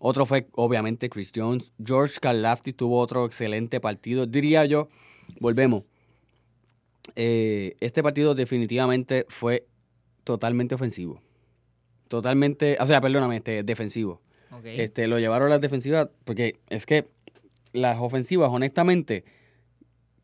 otro 0.00 0.26
fue, 0.26 0.48
obviamente, 0.52 1.08
Chris 1.08 1.32
Jones. 1.34 1.72
George 1.82 2.18
Karlaftis 2.20 2.76
tuvo 2.76 2.98
otro 2.98 3.24
excelente 3.24 3.80
partido. 3.80 4.26
Diría 4.26 4.66
yo, 4.66 4.88
volvemos. 5.40 5.84
Eh, 7.16 7.76
este 7.80 8.02
partido 8.02 8.34
definitivamente 8.34 9.24
fue 9.28 9.66
totalmente 10.24 10.74
ofensivo. 10.74 11.22
Totalmente, 12.08 12.76
o 12.80 12.86
sea, 12.86 13.00
perdóname, 13.00 13.38
este, 13.38 13.62
defensivo. 13.62 14.20
Este, 14.62 15.08
lo 15.08 15.18
llevaron 15.18 15.48
a 15.48 15.50
las 15.52 15.60
defensivas 15.60 16.08
porque 16.24 16.58
es 16.68 16.86
que 16.86 17.08
las 17.72 17.98
ofensivas, 17.98 18.50
honestamente, 18.52 19.24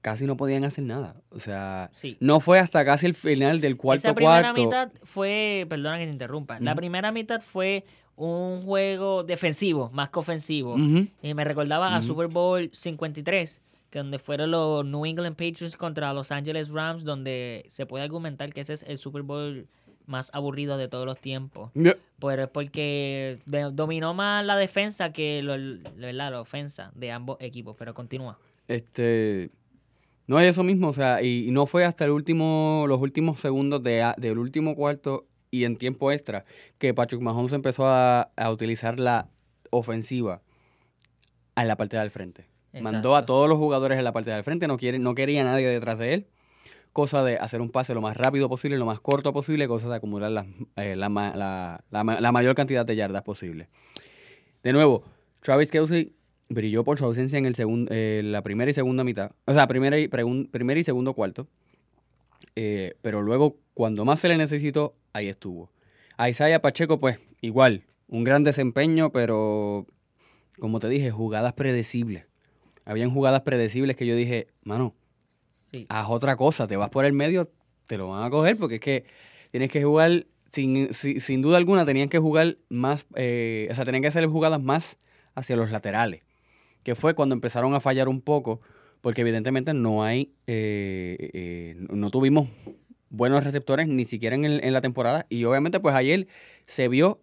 casi 0.03 0.27
no 0.27 0.37
podían 0.37 0.65
hacer 0.65 0.85
nada. 0.85 1.15
O 1.31 1.41
sea, 1.41 1.91
Sí. 1.95 2.17
no 2.21 2.41
fue 2.41 2.59
hasta 2.59 2.85
casi 2.85 3.07
el 3.07 3.15
final 3.15 3.61
del 3.61 3.77
cuarto 3.77 4.07
Esa 4.09 4.15
primera 4.15 4.41
cuarto. 4.53 4.61
mitad 4.63 4.91
fue, 5.03 5.67
perdona 5.69 5.99
que 5.99 6.07
te 6.07 6.13
interrumpa, 6.13 6.59
la 6.61 6.75
primera 6.75 7.13
mitad 7.13 7.41
fue 7.41 7.85
un 8.17 8.63
juego 8.63 9.25
defensivo, 9.25 9.91
más 9.93 10.11
que 10.11 10.19
ofensivo. 10.19 10.77
Y 11.23 11.35
me 11.35 11.45
recordaba 11.45 11.95
a. 11.97 12.03
Super 12.03 12.29
Bowl 12.29 12.69
53, 12.73 13.63
que 13.91 13.99
donde 13.99 14.19
fueron 14.19 14.51
los 14.51 14.85
New 14.85 15.05
England 15.07 15.37
Patriots 15.37 15.77
contra 15.77 16.13
Los 16.13 16.31
Angeles 16.31 16.69
Rams, 16.69 17.05
donde 17.05 17.65
se 17.69 17.87
puede 17.87 18.05
argumentar 18.05 18.53
que 18.53 18.61
ese 18.61 18.75
es 18.75 18.83
el 18.85 18.99
Super 18.99 19.23
Bowl 19.23 19.67
más 20.07 20.31
aburrido 20.35 20.77
de 20.77 20.89
todos 20.89 21.07
los 21.07 21.19
tiempos. 21.19 21.71
Pero 22.21 22.43
es 22.43 22.49
porque 22.49 23.39
dominó 23.73 24.13
más 24.13 24.45
la 24.45 24.57
defensa 24.57 25.13
que 25.13 25.43
lo- 25.43 25.55
¿verdad? 25.97 26.31
la 26.33 26.41
ofensa 26.41 26.91
de 26.95 27.13
ambos 27.13 27.37
equipos. 27.41 27.75
Pero 27.79 27.95
continúa. 27.95 28.39
Este. 28.69 29.51
No 30.31 30.39
es 30.39 30.47
eso 30.47 30.63
mismo, 30.63 30.89
o 30.89 30.93
sea, 30.93 31.23
y, 31.23 31.49
y 31.49 31.51
no 31.51 31.67
fue 31.67 31.85
hasta 31.85 32.05
el 32.05 32.13
último, 32.13 32.85
los 32.87 33.01
últimos 33.01 33.41
segundos 33.41 33.83
de, 33.83 34.13
del 34.17 34.39
último 34.39 34.77
cuarto 34.77 35.27
y 35.51 35.65
en 35.65 35.77
tiempo 35.77 36.13
extra 36.13 36.45
que 36.79 36.95
Patrick 36.95 37.21
Mahomes 37.21 37.53
empezó 37.53 37.87
a, 37.89 38.31
a 38.37 38.51
utilizar 38.53 39.01
la 39.01 39.29
ofensiva 39.71 40.41
en 41.57 41.67
la 41.67 41.77
parte 41.77 41.97
del 41.97 42.11
frente. 42.11 42.47
Mandó 42.81 43.17
a 43.17 43.27
todos 43.27 43.49
los 43.49 43.59
jugadores 43.59 43.99
en 43.99 44.05
la 44.05 44.13
parte 44.13 44.31
del 44.31 44.45
frente, 44.45 44.69
no, 44.69 44.77
quiere, 44.77 45.01
no 45.01 45.17
quería 45.17 45.41
a 45.41 45.45
nadie 45.45 45.67
detrás 45.67 45.99
de 45.99 46.15
él. 46.15 46.27
Cosa 46.93 47.25
de 47.25 47.37
hacer 47.37 47.61
un 47.61 47.71
pase 47.71 47.93
lo 47.95 48.01
más 48.01 48.17
rápido 48.17 48.49
posible, 48.49 48.79
lo 48.79 48.87
más 48.87 49.01
corto 49.01 49.33
posible, 49.33 49.67
cosa 49.69 49.89
de 49.89 49.97
acumular 49.97 50.31
las- 50.31 50.47
eh, 50.77 50.95
la, 50.97 51.09
la- 51.09 51.83
la 51.91 52.21
la 52.21 52.33
mayor 52.33 52.55
cantidad 52.55 52.87
de 52.87 52.95
yardas 52.97 53.23
posible. 53.25 53.69
De 54.63 54.73
nuevo, 54.73 55.03
Travis 55.41 55.71
Kelsey 55.73 56.13
brilló 56.51 56.85
por 56.85 56.99
su 56.99 57.07
ausencia 57.07 57.39
en 57.39 57.47
el 57.47 57.55
segun- 57.55 57.87
eh, 57.91 58.21
la 58.25 58.43
primera 58.43 58.71
y 58.71 58.75
segunda 58.75 59.03
mitad. 59.05 59.31
O 59.47 59.55
sea, 59.55 59.67
primera 59.67 59.99
y, 59.99 60.09
primera 60.09 60.79
y 60.79 60.83
segundo 60.85 61.15
cuarto. 61.15 61.47
Eh, 62.57 62.95
pero 63.03 63.23
luego, 63.23 63.57
cuando 63.75 64.05
más 64.05 64.21
se 64.21 64.29
le 64.29 64.37
necesitó, 64.37 64.95
ahí 65.13 65.29
estuvo. 65.29 65.71
A 66.17 66.29
Isaiah 66.29 66.61
Pacheco, 66.61 66.99
pues, 67.01 67.19
igual, 67.41 67.85
un 68.09 68.25
gran 68.25 68.45
desempeño, 68.45 69.11
pero, 69.13 69.87
como 70.59 70.81
te 70.81 70.89
dije, 70.89 71.11
jugadas 71.11 71.53
predecibles. 71.55 72.27
Habían 72.85 73.11
jugadas 73.11 73.43
predecibles 73.43 73.97
que 73.97 74.07
yo 74.07 74.15
dije, 74.17 74.49
mano, 74.65 74.95
Sí. 75.73 75.87
haz 75.89 76.07
otra 76.11 76.37
cosa, 76.37 76.67
te 76.67 76.77
vas 76.77 76.91
por 76.91 77.05
el 77.05 77.13
medio, 77.13 77.49
te 77.87 77.97
lo 77.97 78.09
van 78.09 78.25
a 78.25 78.31
coger, 78.31 78.57
porque 78.57 78.77
es 78.77 78.81
que 78.81 79.05
tienes 79.53 79.71
que 79.71 79.85
jugar, 79.85 80.27
sin, 80.53 80.93
si- 80.93 81.21
sin 81.21 81.43
duda 81.43 81.59
alguna, 81.59 81.85
tenían 81.87 82.09
que 82.09 82.19
jugar 82.19 82.57
más, 82.69 83.07
eh, 83.15 83.69
o 83.71 83.75
sea, 83.75 83.85
tenían 83.85 84.03
que 84.03 84.09
hacer 84.09 84.27
jugadas 84.27 84.61
más 84.61 84.99
hacia 85.37 85.55
los 85.57 85.71
laterales, 85.71 86.23
que 86.83 86.95
fue 86.95 87.15
cuando 87.15 87.35
empezaron 87.35 87.75
a 87.75 87.81
fallar 87.81 88.09
un 88.09 88.21
poco, 88.21 88.61
porque 89.01 89.23
evidentemente 89.23 89.75
no 89.75 90.03
hay, 90.03 90.33
eh, 90.47 91.31
eh, 91.33 91.75
no 91.91 92.11
tuvimos 92.11 92.49
buenos 93.09 93.45
receptores 93.45 93.89
ni 93.89 94.05
siquiera 94.05 94.37
en, 94.37 94.45
el- 94.45 94.63
en 94.65 94.73
la 94.73 94.81
temporada, 94.81 95.27
y 95.29 95.45
obviamente 95.45 95.81
pues 95.81 95.95
ayer 95.95 96.29
se 96.67 96.89
vio 96.89 97.21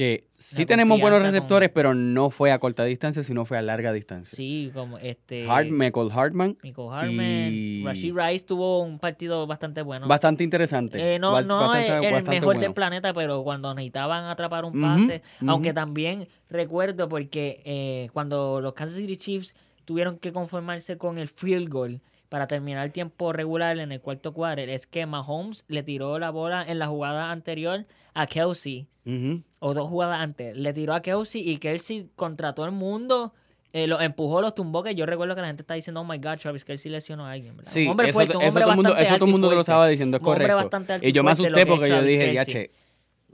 que 0.00 0.24
sí 0.38 0.64
tenemos 0.64 0.98
buenos 1.00 1.20
con- 1.20 1.26
receptores, 1.30 1.68
pero 1.74 1.94
no 1.94 2.30
fue 2.30 2.52
a 2.52 2.58
corta 2.58 2.84
distancia, 2.84 3.22
sino 3.22 3.44
fue 3.44 3.58
a 3.58 3.62
larga 3.62 3.92
distancia. 3.92 4.34
Sí, 4.34 4.70
como 4.72 4.96
este. 4.98 5.46
Hart, 5.48 5.68
Michael 5.68 6.08
Hartman, 6.10 6.56
Michael 6.62 6.88
Hartman. 6.90 7.52
y- 7.52 7.84
Rashid 7.84 8.14
Rice 8.16 8.46
tuvo 8.46 8.82
un 8.82 8.98
partido 8.98 9.46
bastante 9.46 9.82
bueno. 9.82 10.08
bastante 10.08 10.42
interesante. 10.42 11.14
Eh, 11.14 11.18
no 11.18 11.32
Ba- 11.32 11.42
no 11.42 11.58
bastante- 11.68 12.06
el 12.08 12.12
bastante 12.14 12.30
mejor 12.30 12.46
bueno. 12.46 12.60
del 12.62 12.72
planeta, 12.74 13.12
pero 13.12 13.42
cuando 13.44 13.74
necesitaban 13.74 14.24
atrapar 14.24 14.64
un 14.64 14.80
pase, 14.80 15.22
aunque 15.46 15.72
también 15.74 16.28
recuerdo 16.48 17.08
porque 17.08 17.62
eh, 17.64 18.08
cuando 18.12 18.60
los 18.60 18.72
Kansas 18.72 18.96
City 18.96 19.16
Chiefs 19.18 19.54
tuvieron 19.84 20.18
que 20.18 20.32
conformarse 20.32 20.96
con 20.96 21.18
el 21.18 21.28
field 21.28 21.68
goal 21.68 22.00
para 22.28 22.46
terminar 22.46 22.86
el 22.86 22.92
tiempo 22.92 23.32
regular 23.32 23.76
en 23.78 23.90
el 23.92 24.00
cuarto 24.00 24.32
cuadro 24.32 24.62
es 24.62 24.86
que 24.86 25.04
Mahomes 25.04 25.64
le 25.68 25.82
tiró 25.82 26.18
la 26.18 26.30
bola 26.30 26.64
en 26.66 26.78
la 26.78 26.86
jugada 26.86 27.32
anterior 27.32 27.86
a 28.14 28.26
Kelsey, 28.26 28.86
Ujú. 29.04 29.42
O 29.60 29.72
dos 29.74 29.88
jugadas 29.88 30.18
antes. 30.20 30.56
Le 30.56 30.72
tiró 30.72 30.92
a 30.94 31.00
Kelsey 31.02 31.48
y 31.48 31.58
Kelsey 31.58 32.08
contra 32.16 32.54
todo 32.54 32.66
el 32.66 32.72
mundo. 32.72 33.32
eh, 33.72 33.86
los 33.86 34.02
empujó, 34.02 34.40
los 34.40 34.52
tumbó, 34.56 34.82
que 34.82 34.96
yo 34.96 35.06
recuerdo 35.06 35.36
que 35.36 35.42
la 35.42 35.46
gente 35.46 35.62
está 35.62 35.74
diciendo, 35.74 36.00
oh 36.00 36.04
my 36.04 36.18
God, 36.18 36.38
Travis 36.38 36.64
Kelsey 36.64 36.90
lesionó 36.90 37.24
a 37.26 37.30
alguien, 37.30 37.56
¿verdad? 37.56 37.70
Sí, 37.72 37.84
un 37.84 37.90
hombre 37.90 38.08
eso, 38.08 38.14
fuerte, 38.14 38.36
un 38.36 38.42
eso 38.42 38.48
hombre 38.48 38.62
todo 38.64 38.70
el 38.72 38.76
mundo, 38.76 38.96
eso 38.96 39.14
todo 39.14 39.24
el 39.26 39.30
mundo 39.30 39.48
te 39.48 39.54
lo 39.54 39.60
estaba 39.60 39.86
diciendo, 39.86 40.16
es 40.16 40.20
Un 40.20 40.24
correcto. 40.24 40.56
bastante 40.56 40.92
alto 40.94 41.06
Y 41.06 41.12
yo 41.12 41.22
me 41.22 41.30
asusté 41.30 41.66
porque 41.66 41.88
yo 41.88 42.02
dije, 42.02 42.34
ya 42.34 42.44
che, 42.44 42.72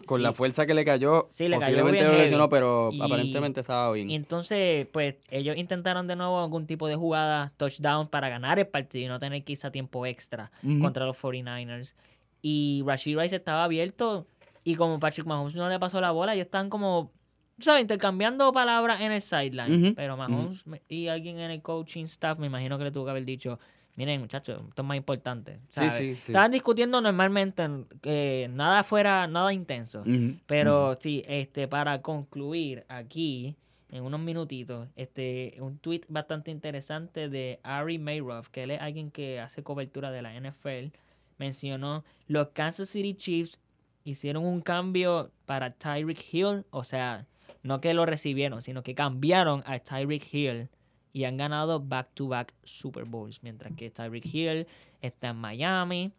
con 0.05 0.23
la 0.23 0.35
fuerza 0.35 0.67
que 0.67 0.75
le 0.75 0.85
cayó, 0.85 1.31
Sí, 1.33 1.45
le 1.49 1.59
cayó 1.59 1.61
posiblemente 1.61 2.01
bien 2.01 2.13
lo 2.13 2.19
lesionó, 2.19 2.43
heavy. 2.45 2.51
pero 2.51 2.91
Y- 2.93 3.01
aparentemente 3.01 3.61
estaba 3.61 3.91
bien. 3.93 4.11
Y 4.11 4.15
entonces, 4.15 4.87
pues, 4.93 5.15
ellos 5.31 5.57
intentaron 5.57 6.07
de 6.07 6.17
nuevo 6.17 6.39
algún 6.39 6.67
tipo 6.67 6.87
de 6.87 6.97
jugada, 6.97 7.55
touchdown, 7.57 8.07
para 8.09 8.29
ganar 8.29 8.59
el 8.59 8.67
partido 8.67 9.07
y 9.07 9.09
no 9.09 9.19
tener 9.19 9.43
quizá 9.43 9.71
tiempo 9.71 10.05
extra 10.05 10.51
contra 10.83 11.07
los 11.07 11.17
49ers. 11.17 11.95
Y 12.43 12.83
Rashid 12.85 13.19
Rice 13.19 13.37
estaba 13.37 13.65
abierto 13.65 14.27
y 14.67 14.75
como 14.75 14.99
Patrick 14.99 15.27
Mahomes 15.27 15.55
no 15.55 15.69
le 15.69 15.79
pasó 15.79 16.01
la 16.01 16.11
bola, 16.11 16.35
ellos 16.35 16.47
estaban 16.47 16.69
como, 16.71 17.13
¿sabes? 17.61 17.83
Intercambiando 17.83 18.53
palabras 18.53 19.01
en 19.01 19.13
el 19.13 19.23
sideline. 19.23 19.95
Pero 19.95 20.17
Mahomes 20.17 20.67
me- 20.67 20.83
y 20.89 21.07
alguien 21.09 21.39
en 21.39 21.51
el 21.53 21.63
coaching 21.63 22.05
staff 22.07 22.39
me 22.39 22.47
imagino 22.49 22.77
que 22.77 22.85
le 22.85 22.91
tuvo 22.91 23.05
que 23.05 23.11
haber 23.13 23.25
dicho, 23.25 23.59
miren 23.95 24.21
muchachos, 24.21 24.61
esto 24.69 24.83
es 24.83 24.89
más 24.89 24.97
importante. 24.97 25.53
Sí, 25.55 25.61
¿sabes? 25.71 25.93
sí, 25.95 26.15
sí. 26.17 26.21
Estaban 26.33 26.51
discutiendo 26.51 27.01
normalmente 27.01 27.67
que 28.03 28.51
nada 28.53 28.83
fuera, 28.83 29.27
nada 29.29 29.53
intenso. 29.53 30.03
Pero 30.47 30.95
sí, 31.01 31.23
este, 31.29 31.69
para 31.69 32.03
concluir 32.03 32.85
aquí, 32.89 33.55
en 33.89 34.03
unos 34.03 34.19
minutitos, 34.19 34.89
este, 34.97 35.57
un 35.61 35.79
tweet 35.79 36.01
bastante 36.09 36.51
interesante 36.51 37.29
de 37.29 37.61
Ari 37.63 37.99
Mayroff, 37.99 38.49
que 38.49 38.65
él 38.65 38.73
es 38.73 38.81
alguien 38.81 39.13
que 39.13 39.39
hace 39.41 39.63
cobertura 39.63 40.11
de 40.11 40.23
la 40.23 40.35
NFL, 40.35 40.91
mencionó 41.39 42.05
los 42.27 42.49
Kansas 42.49 42.89
City 42.89 43.15
Chiefs 43.15 43.61
hicieron 44.07 44.45
un 44.45 44.61
cambio 44.61 45.31
para 45.45 45.71
Tyreek 45.73 46.25
Hill, 46.33 46.65
o 46.71 46.85
sea, 46.85 47.27
no 47.63 47.81
que 47.81 47.93
lo 47.95 48.07
recibieron, 48.07 48.63
sino 48.63 48.83
que 48.83 48.95
cambiaron 48.95 49.63
a 49.67 49.79
Tyreek 49.79 50.33
Hill 50.33 50.69
y 51.13 51.25
han 51.25 51.37
ganado 51.37 51.81
back-to-back 51.81 52.55
Super 52.63 53.05
Bowls, 53.05 53.43
mientras 53.43 53.73
que 53.75 53.91
Tyreek 53.91 54.27
Hill 54.33 54.67
está 55.01 55.31
en 55.31 55.37
Miami, 55.37 56.13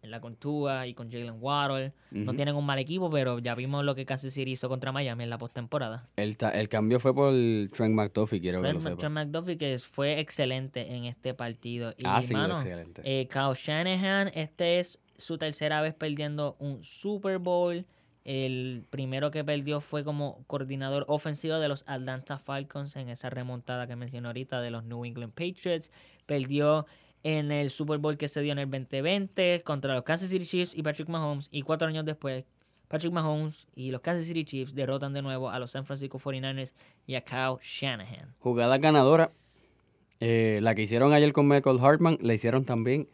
en 0.00 0.10
la 0.12 0.20
Contua 0.20 0.86
y 0.86 0.94
con 0.94 1.10
Jalen 1.10 1.36
Waddle. 1.40 1.92
No 2.10 2.32
tienen 2.34 2.54
un 2.54 2.64
mal 2.64 2.78
equipo, 2.78 3.10
pero 3.10 3.40
ya 3.40 3.54
vimos 3.56 3.84
lo 3.84 3.94
que 3.96 4.06
Kansas 4.06 4.32
City 4.32 4.52
hizo 4.52 4.68
contra 4.68 4.92
Miami 4.92 5.24
en 5.24 5.30
la 5.30 5.38
postemporada. 5.38 6.08
el, 6.16 6.36
el 6.52 6.68
cambio 6.68 7.00
fue 7.00 7.12
por 7.14 7.32
Trent 7.72 7.94
McDuffie, 7.94 8.40
quiero 8.40 8.58
que 8.60 8.68
Trent, 8.68 8.74
lo 8.76 8.90
sepa. 8.90 8.96
Trent 8.96 9.14
McDuffie 9.14 9.58
que 9.58 9.78
fue 9.78 10.20
excelente 10.20 10.94
en 10.94 11.04
este 11.04 11.34
partido. 11.34 11.94
Y, 11.98 12.02
Ah, 12.04 12.22
sí, 12.22 12.32
mano, 12.34 12.58
excelente. 12.60 13.02
eh, 13.04 13.26
Kyle 13.28 13.54
Shanahan, 13.54 14.30
este 14.34 14.78
es 14.80 14.98
su 15.18 15.36
tercera 15.36 15.82
vez 15.82 15.94
perdiendo 15.94 16.56
un 16.58 16.82
Super 16.82 17.38
Bowl. 17.38 17.84
El 18.24 18.84
primero 18.90 19.30
que 19.30 19.42
perdió 19.44 19.80
fue 19.80 20.04
como 20.04 20.44
coordinador 20.46 21.04
ofensivo 21.08 21.58
de 21.58 21.68
los 21.68 21.84
Atlanta 21.86 22.38
Falcons 22.38 22.96
en 22.96 23.08
esa 23.08 23.30
remontada 23.30 23.86
que 23.86 23.96
mencioné 23.96 24.26
ahorita 24.28 24.60
de 24.60 24.70
los 24.70 24.84
New 24.84 25.04
England 25.04 25.32
Patriots. 25.32 25.90
Perdió 26.26 26.86
en 27.22 27.50
el 27.50 27.70
Super 27.70 27.98
Bowl 27.98 28.16
que 28.16 28.28
se 28.28 28.40
dio 28.42 28.52
en 28.52 28.58
el 28.58 28.70
2020 28.70 29.62
contra 29.64 29.94
los 29.94 30.04
Kansas 30.04 30.30
City 30.30 30.46
Chiefs 30.46 30.74
y 30.76 30.82
Patrick 30.82 31.08
Mahomes. 31.08 31.48
Y 31.50 31.62
cuatro 31.62 31.88
años 31.88 32.04
después, 32.04 32.44
Patrick 32.88 33.12
Mahomes 33.12 33.66
y 33.74 33.90
los 33.90 34.02
Kansas 34.02 34.26
City 34.26 34.44
Chiefs 34.44 34.74
derrotan 34.74 35.12
de 35.14 35.22
nuevo 35.22 35.48
a 35.50 35.58
los 35.58 35.70
San 35.70 35.84
Francisco 35.86 36.18
49ers 36.18 36.74
y 37.06 37.14
a 37.14 37.22
Kyle 37.22 37.56
Shanahan. 37.62 38.34
Jugada 38.40 38.78
ganadora. 38.78 39.32
eh, 40.20 40.58
la 40.62 40.74
que 40.74 40.82
hicieron 40.82 41.12
ayer 41.12 41.32
con 41.32 41.48
Michael 41.48 41.78
Hartman, 41.80 42.18
la 42.20 42.34
hicieron 42.34 42.64
también 42.64 43.08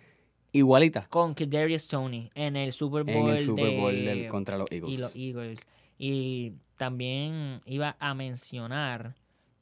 igualita 0.58 1.06
Con 1.10 1.34
Kadarius 1.34 1.86
Tony 1.88 2.30
en 2.34 2.56
el 2.56 2.72
Super 2.72 3.04
Bowl, 3.04 3.28
en 3.30 3.36
el 3.36 3.44
Super 3.44 3.76
Bowl 3.78 3.92
del- 4.04 4.28
contra 4.28 4.56
los 4.56 4.70
Eagles. 4.72 4.92
y 4.92 4.96
los 4.98 5.14
Eagles. 5.16 5.60
Y 5.98 6.52
también 6.78 7.60
iba 7.66 7.96
a 8.00 8.14
mencionar, 8.14 9.14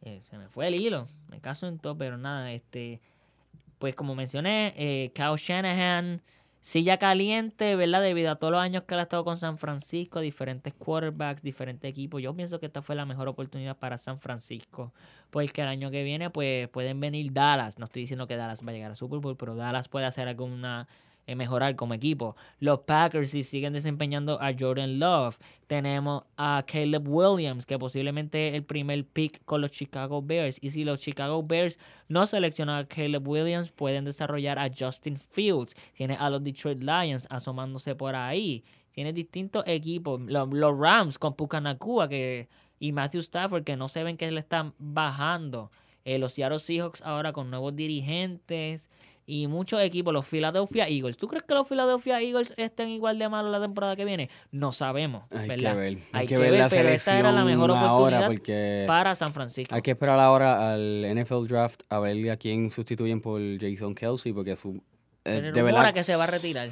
eh, 0.02 0.20
se 0.22 0.38
me 0.38 0.48
fue 0.48 0.68
el 0.68 0.74
hilo, 0.76 1.06
me 1.28 1.40
caso 1.40 1.66
en 1.66 1.78
todo, 1.78 1.96
pero 1.96 2.16
nada, 2.18 2.52
este, 2.52 3.00
pues 3.78 3.94
como 3.94 4.14
mencioné, 4.14 4.72
eh, 4.76 5.10
Kyle 5.14 5.36
Shanahan, 5.36 6.22
silla 6.62 6.96
caliente, 6.96 7.74
¿verdad? 7.76 8.00
Debido 8.00 8.30
a 8.30 8.36
todos 8.36 8.52
los 8.52 8.60
años 8.60 8.84
que 8.84 8.94
él 8.94 9.00
ha 9.00 9.02
estado 9.02 9.24
con 9.24 9.36
San 9.36 9.58
Francisco, 9.58 10.20
diferentes 10.20 10.72
quarterbacks, 10.72 11.42
diferentes 11.42 11.90
equipos. 11.90 12.22
Yo 12.22 12.34
pienso 12.34 12.60
que 12.60 12.66
esta 12.66 12.80
fue 12.80 12.94
la 12.94 13.04
mejor 13.04 13.28
oportunidad 13.28 13.76
para 13.76 13.98
San 13.98 14.20
Francisco, 14.20 14.92
porque 15.30 15.62
el 15.62 15.68
año 15.68 15.90
que 15.90 16.04
viene, 16.04 16.30
pues 16.30 16.68
pueden 16.68 17.00
venir 17.00 17.32
Dallas. 17.32 17.78
No 17.78 17.86
estoy 17.86 18.02
diciendo 18.02 18.28
que 18.28 18.36
Dallas 18.36 18.64
va 18.64 18.70
a 18.70 18.74
llegar 18.74 18.92
a 18.92 18.94
Super 18.94 19.18
Bowl, 19.18 19.36
pero 19.36 19.56
Dallas 19.56 19.88
puede 19.88 20.06
hacer 20.06 20.28
alguna 20.28 20.86
mejorar 21.26 21.76
como 21.76 21.94
equipo. 21.94 22.36
Los 22.58 22.80
Packers 22.80 23.30
si 23.30 23.44
siguen 23.44 23.72
desempeñando 23.72 24.40
a 24.40 24.52
Jordan 24.58 24.98
Love. 24.98 25.38
Tenemos 25.66 26.24
a 26.36 26.64
Caleb 26.66 27.08
Williams, 27.08 27.64
que 27.64 27.78
posiblemente 27.78 28.48
es 28.48 28.54
el 28.54 28.64
primer 28.64 29.06
pick 29.06 29.44
con 29.44 29.60
los 29.60 29.70
Chicago 29.70 30.20
Bears. 30.20 30.58
Y 30.60 30.70
si 30.70 30.84
los 30.84 31.00
Chicago 31.00 31.42
Bears 31.42 31.78
no 32.08 32.26
seleccionan 32.26 32.84
a 32.84 32.86
Caleb 32.86 33.26
Williams, 33.26 33.70
pueden 33.70 34.04
desarrollar 34.04 34.58
a 34.58 34.70
Justin 34.76 35.16
Fields. 35.16 35.74
Tiene 35.94 36.14
a 36.14 36.28
los 36.28 36.42
Detroit 36.42 36.82
Lions 36.82 37.26
asomándose 37.30 37.94
por 37.94 38.14
ahí. 38.14 38.64
Tiene 38.92 39.12
distintos 39.12 39.64
equipos. 39.66 40.20
Los, 40.20 40.48
los 40.52 40.78
Rams 40.78 41.18
con 41.18 41.34
Pucanacua 41.34 42.08
que, 42.08 42.48
y 42.78 42.92
Matthew 42.92 43.20
Stafford, 43.20 43.64
que 43.64 43.76
no 43.76 43.88
se 43.88 44.02
ven 44.02 44.16
que 44.16 44.30
le 44.30 44.40
están 44.40 44.74
bajando. 44.78 45.70
Eh, 46.04 46.18
los 46.18 46.34
Seattle 46.34 46.58
Seahawks 46.58 47.00
ahora 47.02 47.32
con 47.32 47.48
nuevos 47.48 47.76
dirigentes 47.76 48.90
y 49.26 49.46
muchos 49.46 49.80
equipos, 49.80 50.12
los 50.12 50.26
Philadelphia 50.26 50.88
Eagles. 50.88 51.16
¿Tú 51.16 51.28
crees 51.28 51.44
que 51.44 51.54
los 51.54 51.68
Philadelphia 51.68 52.20
Eagles 52.20 52.52
estén 52.56 52.88
igual 52.88 53.18
de 53.18 53.28
malos 53.28 53.52
la 53.52 53.60
temporada 53.60 53.94
que 53.96 54.04
viene? 54.04 54.28
No 54.50 54.72
sabemos, 54.72 55.24
Hay 55.30 55.48
¿verdad? 55.48 55.72
que 55.74 55.78
ver. 55.78 55.88
Hay, 55.88 56.02
Hay 56.12 56.26
que, 56.26 56.36
ver, 56.36 56.50
ver, 56.50 56.60
la 56.60 56.68
pero 56.68 56.88
esta 56.88 57.18
era 57.18 57.32
la 57.32 57.44
mejor 57.44 57.70
oportunidad 57.70 58.26
porque 58.26 58.84
Para 58.86 59.14
San 59.14 59.32
Francisco. 59.32 59.74
hay 59.74 59.82
que 59.82 59.92
esperar 59.92 60.18
ahora 60.18 60.72
al 60.74 61.04
NFL 61.14 61.46
Draft 61.46 61.82
a 61.88 62.00
ver 62.00 62.30
a 62.30 62.36
quién 62.36 62.70
sustituyen 62.70 63.20
por 63.20 63.40
Jason 63.60 63.94
Kelsey 63.94 64.32
porque 64.32 64.56
su 64.56 64.82
eh, 65.24 65.34
Se 65.34 65.52
de 65.52 65.62
verdad 65.62 65.94
que 65.94 66.02
se 66.04 66.16
va 66.16 66.24
a 66.24 66.28
retirar. 66.28 66.70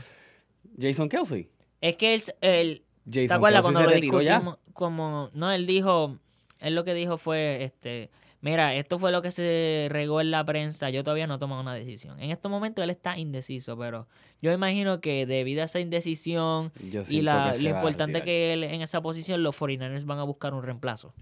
Jason 0.81 1.09
Kelsey. 1.09 1.49
Es 1.81 1.97
que 1.97 2.15
él, 2.15 2.23
él 2.41 2.83
¿te 3.11 3.33
acuerdas 3.33 3.63
Kelsey 3.63 3.63
cuando 3.63 3.81
lo 3.83 3.91
retiró 3.95 4.21
ya. 4.23 4.31
discutimos? 4.41 4.59
Como, 4.73 5.31
no, 5.35 5.51
él 5.53 5.67
dijo, 5.67 6.19
él 6.61 6.75
lo 6.75 6.85
que 6.85 6.95
dijo 6.95 7.17
fue, 7.19 7.63
este, 7.65 8.11
mira, 8.41 8.75
esto 8.75 8.99
fue 8.99 9.13
lo 9.13 9.23
que 9.23 9.31
se 9.31 9.89
regó 9.91 10.21
en 10.21 10.31
la 10.31 10.45
prensa, 10.45 10.91
yo 10.91 11.05
todavía 11.05 11.27
no 11.27 11.35
he 11.35 11.39
tomado 11.39 11.61
una 11.61 11.75
decisión. 11.75 12.21
En 12.21 12.31
estos 12.31 12.51
momentos 12.51 12.83
él 12.83 12.91
está 12.91 13.19
indeciso, 13.19 13.77
pero 13.77 14.07
yo 14.43 14.53
imagino 14.53 15.01
que 15.01 15.27
debido 15.27 15.63
a 15.63 15.65
esa 15.67 15.81
indecisión 15.81 16.73
y 17.09 17.23
la, 17.23 17.55
lo 17.57 17.69
importante 17.69 18.23
que 18.23 18.53
él 18.53 18.65
en 18.65 18.83
esa 18.83 19.01
posición, 19.01 19.43
los 19.43 19.59
49ers 19.59 20.05
van 20.05 20.19
a 20.19 20.25
buscar 20.25 20.55
un 20.55 20.63
reemplazo. 20.63 21.15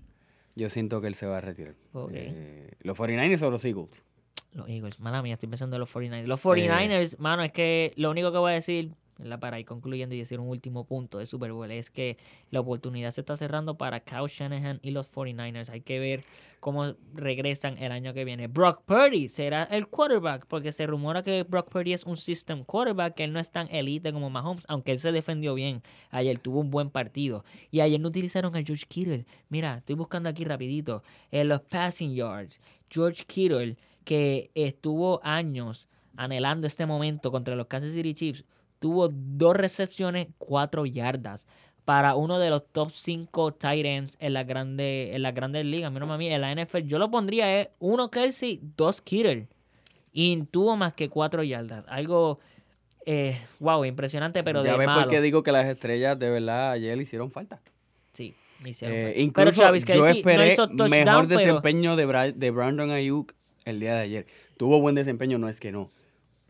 Yo 0.54 0.68
siento 0.70 1.00
que 1.00 1.07
él 1.07 1.14
se 1.14 1.26
va 1.26 1.38
a 1.38 1.40
retirar. 1.40 1.74
Ok. 1.92 2.11
Eh, 2.14 2.72
¿Los 2.81 2.98
49ers 2.98 3.42
o 3.42 3.50
los 3.50 3.64
Eagles? 3.64 4.02
Los 4.52 4.68
Eagles, 4.68 4.98
mala 4.98 5.22
mía, 5.22 5.35
estoy 5.35 5.48
pensando 5.48 5.76
en 5.76 5.81
los 5.81 5.94
49ers. 5.94 6.24
Eh. 6.24 6.26
Los 6.26 6.42
49ers, 6.42 7.18
mano, 7.18 7.42
es 7.42 7.52
que 7.52 7.92
lo 7.96 8.11
único 8.11 8.33
que 8.33 8.38
voy 8.38 8.52
a 8.52 8.54
decir, 8.54 8.90
para 9.40 9.61
ir 9.61 9.66
concluyendo 9.66 10.14
y 10.16 10.18
decir 10.18 10.40
un 10.40 10.48
último 10.48 10.85
punto 10.85 11.18
de 11.18 11.26
Super 11.26 11.52
Bowl, 11.52 11.70
es 11.70 11.90
que 11.90 12.16
la 12.50 12.59
oportunidad 12.61 13.12
se 13.12 13.20
está 13.20 13.37
cerrando 13.37 13.76
para 13.76 14.00
Kyle 14.00 14.26
Shanahan 14.26 14.81
y 14.83 14.90
los 14.90 15.12
49ers. 15.12 15.68
Hay 15.68 15.83
que 15.83 16.00
ver 16.00 16.24
cómo 16.61 16.94
regresan 17.14 17.79
el 17.79 17.92
año 17.92 18.14
que 18.14 18.25
viene. 18.25 18.49
Brock 18.49 18.83
Purdy 18.85 19.29
será 19.29 19.64
el 19.64 19.88
quarterback, 19.88 20.47
porque 20.47 20.73
se 20.73 20.87
rumora 20.87 21.23
que 21.23 21.44
Brock 21.44 21.71
Purdy 21.71 21.92
es 21.92 22.05
un 22.05 22.16
system 22.16 22.64
quarterback, 22.64 23.14
que 23.14 23.25
él 23.25 23.33
no 23.33 23.40
es 23.40 23.51
tan 23.51 23.68
elite 23.71 24.12
como 24.12 24.31
Mahomes, 24.31 24.64
aunque 24.68 24.92
él 24.92 24.99
se 24.99 25.12
defendió 25.12 25.55
bien. 25.55 25.83
Ayer 26.11 26.38
tuvo 26.38 26.61
un 26.61 26.71
buen 26.71 26.90
partido. 26.90 27.44
Y 27.71 27.81
ayer 27.81 28.01
no 28.01 28.09
utilizaron 28.09 28.57
a 28.57 28.62
George 28.62 28.87
Kittle. 28.88 29.27
Mira, 29.49 29.79
estoy 29.79 29.94
buscando 29.94 30.29
aquí 30.29 30.44
rapidito. 30.44 31.03
En 31.31 31.49
los 31.49 31.61
passing 31.62 32.14
yards, 32.14 32.61
George 32.90 33.25
Kittle, 33.27 33.77
que 34.05 34.51
estuvo 34.55 35.21
años 35.23 35.87
anhelando 36.16 36.66
este 36.66 36.87
momento 36.87 37.31
contra 37.31 37.55
los 37.55 37.66
Kansas 37.66 37.92
City 37.92 38.14
Chiefs, 38.14 38.44
tuvo 38.79 39.09
dos 39.09 39.57
recepciones, 39.57 40.29
cuatro 40.38 40.87
yardas. 40.87 41.47
Para 41.88 42.16
uno 42.16 42.38
de 42.38 42.51
los 42.51 42.66
top 42.70 42.90
5 42.92 43.55
tight 43.55 43.87
ends 43.87 44.18
en 44.20 44.35
las 44.35 44.46
grandes 44.46 45.14
en 45.16 45.22
las 45.22 45.33
grandes 45.33 45.64
ligas. 45.64 45.90
Mira, 45.90 46.05
mami, 46.05 46.29
en 46.29 46.42
la 46.42 46.55
NFL 46.55 46.81
yo 46.87 46.98
lo 46.98 47.11
pondría 47.11 47.62
es 47.62 47.68
uno 47.79 48.11
Kelsey, 48.11 48.61
dos 48.77 49.01
Kittle. 49.01 49.48
Y 50.12 50.42
tuvo 50.51 50.77
más 50.77 50.92
que 50.92 51.09
cuatro 51.09 51.42
yardas. 51.42 51.87
Algo, 51.88 52.40
eh, 53.07 53.38
wow, 53.59 53.87
impresionante, 53.87 54.44
pero 54.44 54.62
ya 54.62 54.72
de 54.72 54.77
ves 54.79 54.87
malo. 54.87 55.01
por 55.01 55.11
qué 55.11 55.22
digo 55.22 55.42
que 55.42 55.51
las 55.51 55.64
estrellas 55.64 56.18
de 56.18 56.29
verdad 56.29 56.72
ayer 56.72 57.01
hicieron 57.01 57.31
falta. 57.31 57.59
Sí, 58.12 58.35
hicieron 58.66 58.94
Eh, 58.94 59.01
falta. 59.05 59.14
pero 59.14 59.24
incluso 59.24 59.61
Travis 59.62 59.85
yo 59.85 59.87
Kelce 59.94 60.01
no 60.11 60.14
esperé 60.14 60.53
hizo 60.53 60.68
touchdown, 60.68 60.90
mejor 60.90 61.27
pero- 61.29 61.38
desempeño 61.38 61.96
de, 61.96 62.33
de 62.37 62.51
Brandon 62.51 62.90
Ayuk 62.90 63.33
el 63.64 63.81
día 63.81 63.94
de 63.94 64.01
ayer. 64.01 64.27
Tuvo 64.59 64.79
buen 64.83 64.94
desempeño, 64.94 65.38
no 65.38 65.48
es 65.48 65.59
que 65.59 65.72
no. 65.72 65.88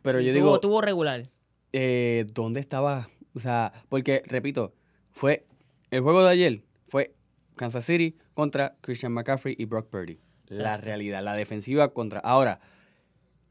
Pero 0.03 0.19
yo 0.21 0.33
tuvo, 0.33 0.35
digo, 0.35 0.59
tuvo 0.61 0.81
regular. 0.81 1.29
eh, 1.73 2.27
¿dónde 2.35 2.59
estaba? 2.59 3.09
O 3.37 3.39
sea, 3.41 3.73
porque, 3.89 4.25
repito, 4.27 4.73
fue 5.19 5.45
el 5.91 6.01
juego 6.01 6.23
de 6.23 6.31
ayer 6.31 6.63
fue 6.87 7.13
Kansas 7.57 7.85
City 7.85 8.17
contra 8.35 8.77
Christian 8.81 9.13
McCaffrey 9.13 9.57
y 9.59 9.65
Brock 9.65 9.89
Purdy. 9.89 10.21
La 10.47 10.77
realidad, 10.77 11.25
la 11.25 11.35
defensiva 11.35 11.93
contra... 11.93 12.21
Ahora, 12.21 12.61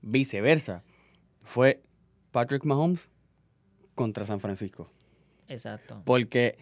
viceversa. 0.02 0.84
fue 1.44 1.84
Patrick 2.32 2.64
Mahomes 2.64 3.10
contra 3.96 4.26
San 4.26 4.40
Francisco. 4.40 4.90
Exacto. 5.50 6.02
Porque 6.06 6.58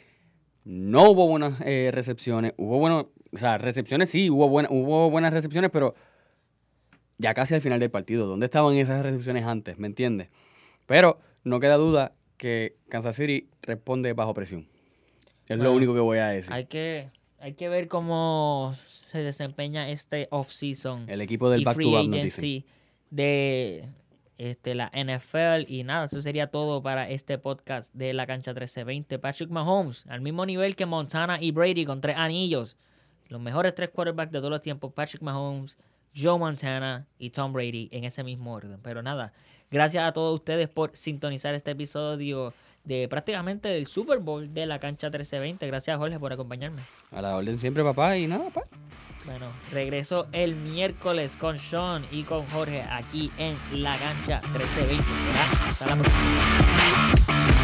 no 0.63 1.11
hubo 1.11 1.27
buenas 1.27 1.61
eh, 1.61 1.91
recepciones, 1.93 2.53
hubo 2.57 2.79
bueno, 2.79 3.11
o 3.31 3.37
sea, 3.37 3.59
recepciones 3.59 4.09
sí, 4.09 4.31
hubo, 4.31 4.49
buena, 4.49 4.69
hubo 4.71 5.11
buenas 5.11 5.33
recepciones, 5.33 5.69
pero 5.69 5.93
ya 7.19 7.35
casi 7.35 7.53
al 7.53 7.61
final 7.61 7.79
del 7.79 7.91
partido. 7.91 8.25
¿Dónde 8.25 8.47
estaban 8.47 8.73
esas 8.73 9.03
recepciones 9.03 9.45
antes? 9.45 9.77
¿Me 9.77 9.85
entiendes? 9.85 10.29
Pero 10.87 11.19
no 11.43 11.59
queda 11.59 11.75
duda 11.75 12.13
que 12.37 12.75
Kansas 12.89 13.15
City 13.15 13.47
responde 13.61 14.13
bajo 14.13 14.33
presión. 14.33 14.67
Es 15.47 15.59
lo 15.59 15.73
único 15.73 15.93
que 15.93 15.99
voy 15.99 16.17
a 16.17 16.27
decir. 16.27 16.51
Hay 16.51 16.65
que, 16.65 17.09
hay 17.39 17.53
que 17.53 17.69
ver 17.69 17.87
cómo 17.87 18.75
se 19.11 19.19
desempeña 19.19 19.89
este 19.89 20.27
off-season 20.31 21.05
El 21.07 21.21
equipo 21.21 21.49
del 21.49 21.63
back 21.63 21.75
free 21.75 21.85
to 21.85 21.91
back 21.91 22.07
agency 22.07 22.65
de 23.11 23.87
este, 24.37 24.75
la 24.75 24.91
NFL. 24.93 25.71
Y 25.71 25.83
nada, 25.83 26.05
eso 26.05 26.21
sería 26.21 26.47
todo 26.47 26.81
para 26.81 27.09
este 27.09 27.37
podcast 27.37 27.93
de 27.93 28.13
la 28.13 28.25
cancha 28.27 28.51
1320. 28.51 29.19
Patrick 29.19 29.49
Mahomes, 29.49 30.05
al 30.07 30.21
mismo 30.21 30.45
nivel 30.45 30.75
que 30.75 30.85
Montana 30.85 31.41
y 31.41 31.51
Brady 31.51 31.85
con 31.85 32.01
tres 32.01 32.17
anillos. 32.17 32.77
Los 33.27 33.41
mejores 33.41 33.73
tres 33.73 33.89
quarterbacks 33.89 34.31
de 34.31 34.39
todos 34.39 34.51
los 34.51 34.61
tiempos, 34.61 34.93
Patrick 34.93 35.21
Mahomes, 35.21 35.77
Joe 36.15 36.37
Montana 36.37 37.07
y 37.17 37.31
Tom 37.31 37.53
Brady 37.53 37.89
en 37.91 38.03
ese 38.03 38.23
mismo 38.23 38.53
orden. 38.53 38.79
Pero 38.83 39.01
nada, 39.01 39.33
gracias 39.71 40.03
a 40.03 40.13
todos 40.13 40.35
ustedes 40.35 40.69
por 40.69 40.95
sintonizar 40.95 41.55
este 41.55 41.71
episodio 41.71 42.53
de 42.85 43.07
prácticamente 43.07 43.67
del 43.67 43.87
Super 43.87 44.19
Bowl 44.19 44.53
de 44.53 44.65
la 44.65 44.79
cancha 44.79 45.07
1320. 45.07 45.67
Gracias 45.67 45.97
Jorge 45.97 46.19
por 46.19 46.31
acompañarme. 46.31 46.81
A 47.11 47.21
la 47.21 47.35
orden 47.35 47.59
siempre, 47.59 47.83
papá, 47.83 48.17
y 48.17 48.27
nada, 48.27 48.49
pa. 48.49 48.63
Bueno, 49.25 49.47
regreso 49.71 50.27
el 50.31 50.55
miércoles 50.55 51.35
con 51.35 51.59
Sean 51.59 52.03
y 52.11 52.23
con 52.23 52.45
Jorge 52.47 52.83
aquí 52.83 53.31
en 53.37 53.55
la 53.81 53.97
cancha 53.97 54.41
1320. 54.53 55.03
Será 55.03 55.69
hasta 55.69 55.85
la 55.87 55.95
próxima. 55.95 57.54